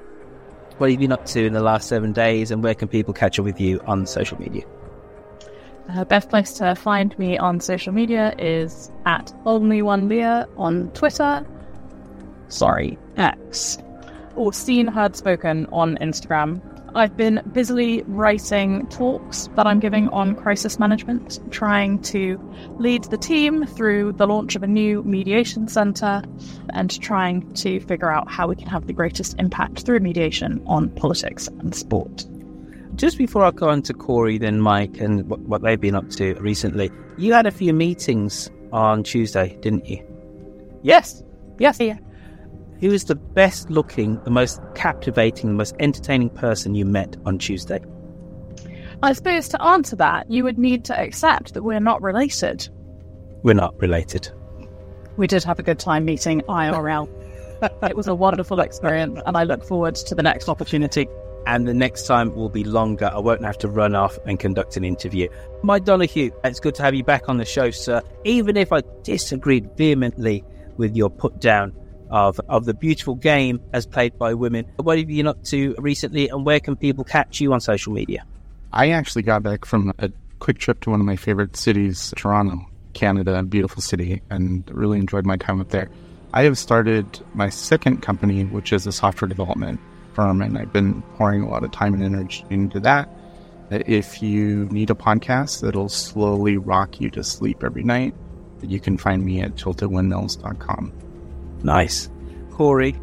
[0.78, 3.12] What have you been up to in the last seven days and where can people
[3.12, 4.62] catch up with you on social media?
[5.96, 10.90] The best place to find me on social media is at only one Leah on
[10.92, 11.44] Twitter.
[12.46, 13.78] Sorry, X.
[14.36, 16.60] Or seen, heard, spoken on Instagram.
[16.94, 22.40] I've been busily writing talks that I'm giving on crisis management, trying to
[22.78, 26.22] lead the team through the launch of a new mediation centre
[26.70, 30.88] and trying to figure out how we can have the greatest impact through mediation on
[30.90, 32.26] politics and sport.
[32.94, 36.08] Just before I go on to Corey, then Mike, and what, what they've been up
[36.10, 40.02] to recently, you had a few meetings on Tuesday, didn't you?
[40.82, 41.22] Yes.
[41.58, 41.78] Yes.
[41.80, 41.98] Yeah.
[42.80, 47.38] Who is the best looking, the most captivating, the most entertaining person you met on
[47.38, 47.80] Tuesday?
[49.02, 52.68] I suppose to answer that, you would need to accept that we're not related.
[53.42, 54.28] We're not related.
[55.16, 57.08] We did have a good time meeting IRL.
[57.82, 61.08] it was a wonderful experience, and I look forward to the next opportunity.
[61.46, 63.10] And the next time will be longer.
[63.12, 65.28] I won't have to run off and conduct an interview.
[65.62, 68.02] Mike Donoghue, it's good to have you back on the show, sir.
[68.24, 70.44] Even if I disagreed vehemently
[70.76, 71.72] with your put down
[72.10, 74.64] of of the beautiful game as played by women.
[74.76, 77.92] What have you been up to recently, and where can people catch you on social
[77.92, 78.24] media?
[78.72, 82.66] I actually got back from a quick trip to one of my favorite cities, Toronto,
[82.92, 85.88] Canada, a beautiful city, and really enjoyed my time up there.
[86.34, 89.80] I have started my second company, which is a software development
[90.12, 93.08] firm, and I've been pouring a lot of time and energy into that.
[93.70, 98.14] If you need a podcast that'll slowly rock you to sleep every night,
[98.62, 100.92] you can find me at tiltedwindmills.com.
[101.62, 102.08] Nice.
[102.50, 102.96] Corey,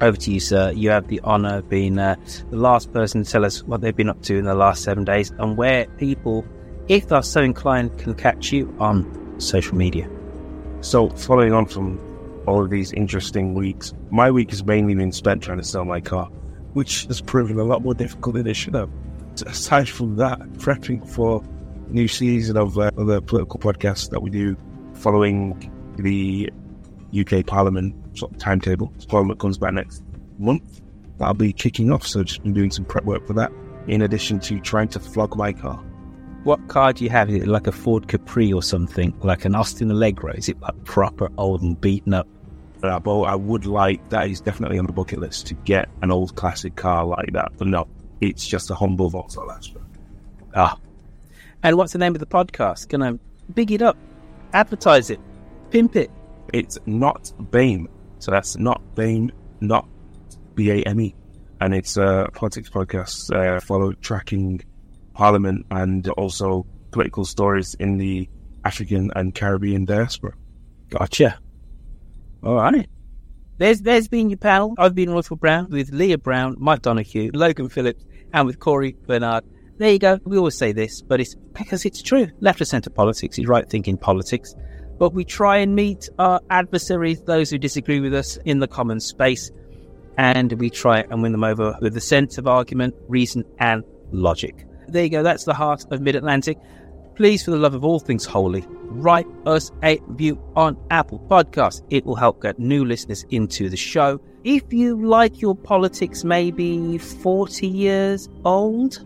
[0.00, 0.72] over to you, sir.
[0.72, 2.16] You have the honour of being uh,
[2.50, 5.04] the last person to tell us what they've been up to in the last seven
[5.04, 6.44] days and where people,
[6.88, 10.08] if they're so inclined, can catch you on social media.
[10.80, 12.00] So, following on from
[12.46, 16.00] all of these interesting weeks, my week has mainly been spent trying to sell my
[16.00, 16.26] car,
[16.72, 18.90] which has proven a lot more difficult than it should have.
[19.46, 21.42] Aside from that, prepping for
[21.88, 24.56] new season of uh, other political podcasts that we do
[24.94, 26.50] following the
[27.14, 28.92] UK Parliament sort of timetable.
[29.08, 30.02] Parliament comes back next
[30.38, 30.80] month.
[31.18, 32.06] That'll be kicking off.
[32.06, 33.52] So just been doing some prep work for that.
[33.86, 35.76] In addition to trying to flog my car.
[36.44, 37.30] What car do you have?
[37.30, 39.16] Is it like a Ford Capri or something?
[39.22, 40.32] Like an Austin Allegro?
[40.32, 42.26] Is it like proper old and beaten up?
[42.82, 46.10] Uh, but I would like that is definitely on the bucket list to get an
[46.10, 47.52] old classic car like that.
[47.56, 47.86] But no,
[48.20, 49.80] it's just a humble Vauxhall Astra.
[50.54, 50.78] Ah.
[51.62, 52.88] And what's the name of the podcast?
[52.88, 53.20] Gonna
[53.54, 53.96] big it up,
[54.52, 55.20] advertise it,
[55.70, 56.10] pimp it.
[56.52, 57.86] It's not BAME.
[58.18, 59.30] So that's not BAME,
[59.60, 59.88] not
[60.54, 61.14] B A M E.
[61.60, 64.62] And it's a politics podcast, uh, follow tracking
[65.14, 68.28] Parliament and also political stories in the
[68.64, 70.34] African and Caribbean diaspora.
[70.88, 71.38] Gotcha.
[72.42, 72.88] All right.
[73.58, 74.74] There's there's been your panel.
[74.78, 79.44] I've been Royfield Brown with Leah Brown, Mike Donoghue, Logan Phillips, and with Corey Bernard.
[79.78, 80.18] There you go.
[80.24, 82.28] We always say this, but it's because it's true.
[82.40, 84.54] Left of centre politics is right thinking politics
[85.02, 89.00] but we try and meet our adversaries, those who disagree with us, in the common
[89.00, 89.50] space,
[90.16, 93.82] and we try and win them over with the sense of argument, reason, and
[94.12, 94.64] logic.
[94.86, 96.56] There you go, that's the heart of Mid Atlantic.
[97.16, 101.82] Please, for the love of all things holy, write us a review on Apple Podcasts.
[101.90, 104.20] It will help get new listeners into the show.
[104.44, 109.04] If you like your politics maybe 40 years old,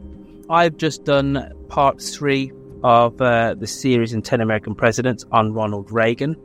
[0.50, 2.52] I've just done part three
[2.82, 6.36] of uh, the series in 10 American Presidents on Ronald Reagan.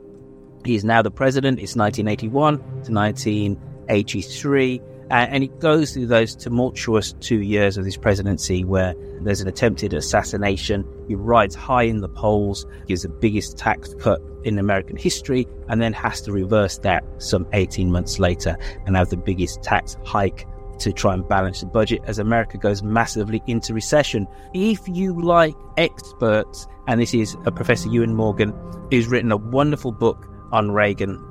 [0.64, 1.58] He is now the president.
[1.58, 4.80] It's 1981 to 1983.
[4.80, 9.48] Uh, and he goes through those tumultuous two years of his presidency where there's an
[9.48, 10.86] attempted assassination.
[11.06, 15.82] He rides high in the polls, gives the biggest tax cut in American history, and
[15.82, 18.56] then has to reverse that some 18 months later
[18.86, 20.46] and have the biggest tax hike
[20.82, 24.26] to try and balance the budget as America goes massively into recession.
[24.52, 28.52] If you like experts, and this is a Professor Iwan Morgan,
[28.90, 31.24] who's written a wonderful book on Reagan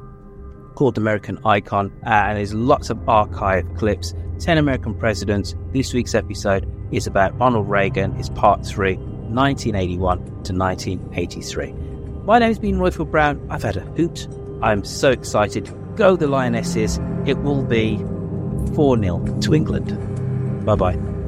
[0.76, 4.14] called American Icon, uh, and there's lots of archive clips.
[4.40, 5.54] 10 American Presidents.
[5.74, 8.16] This week's episode is about Ronald Reagan.
[8.18, 11.74] It's part three, 1981 to 1983.
[12.24, 13.46] My name's been Royfield Brown.
[13.50, 14.28] I've had a hoot.
[14.64, 15.70] I'm so excited.
[15.98, 17.00] Go the Lionesses.
[17.26, 17.98] It will be
[18.76, 19.98] 4 0 to England.
[20.66, 21.21] Bye bye.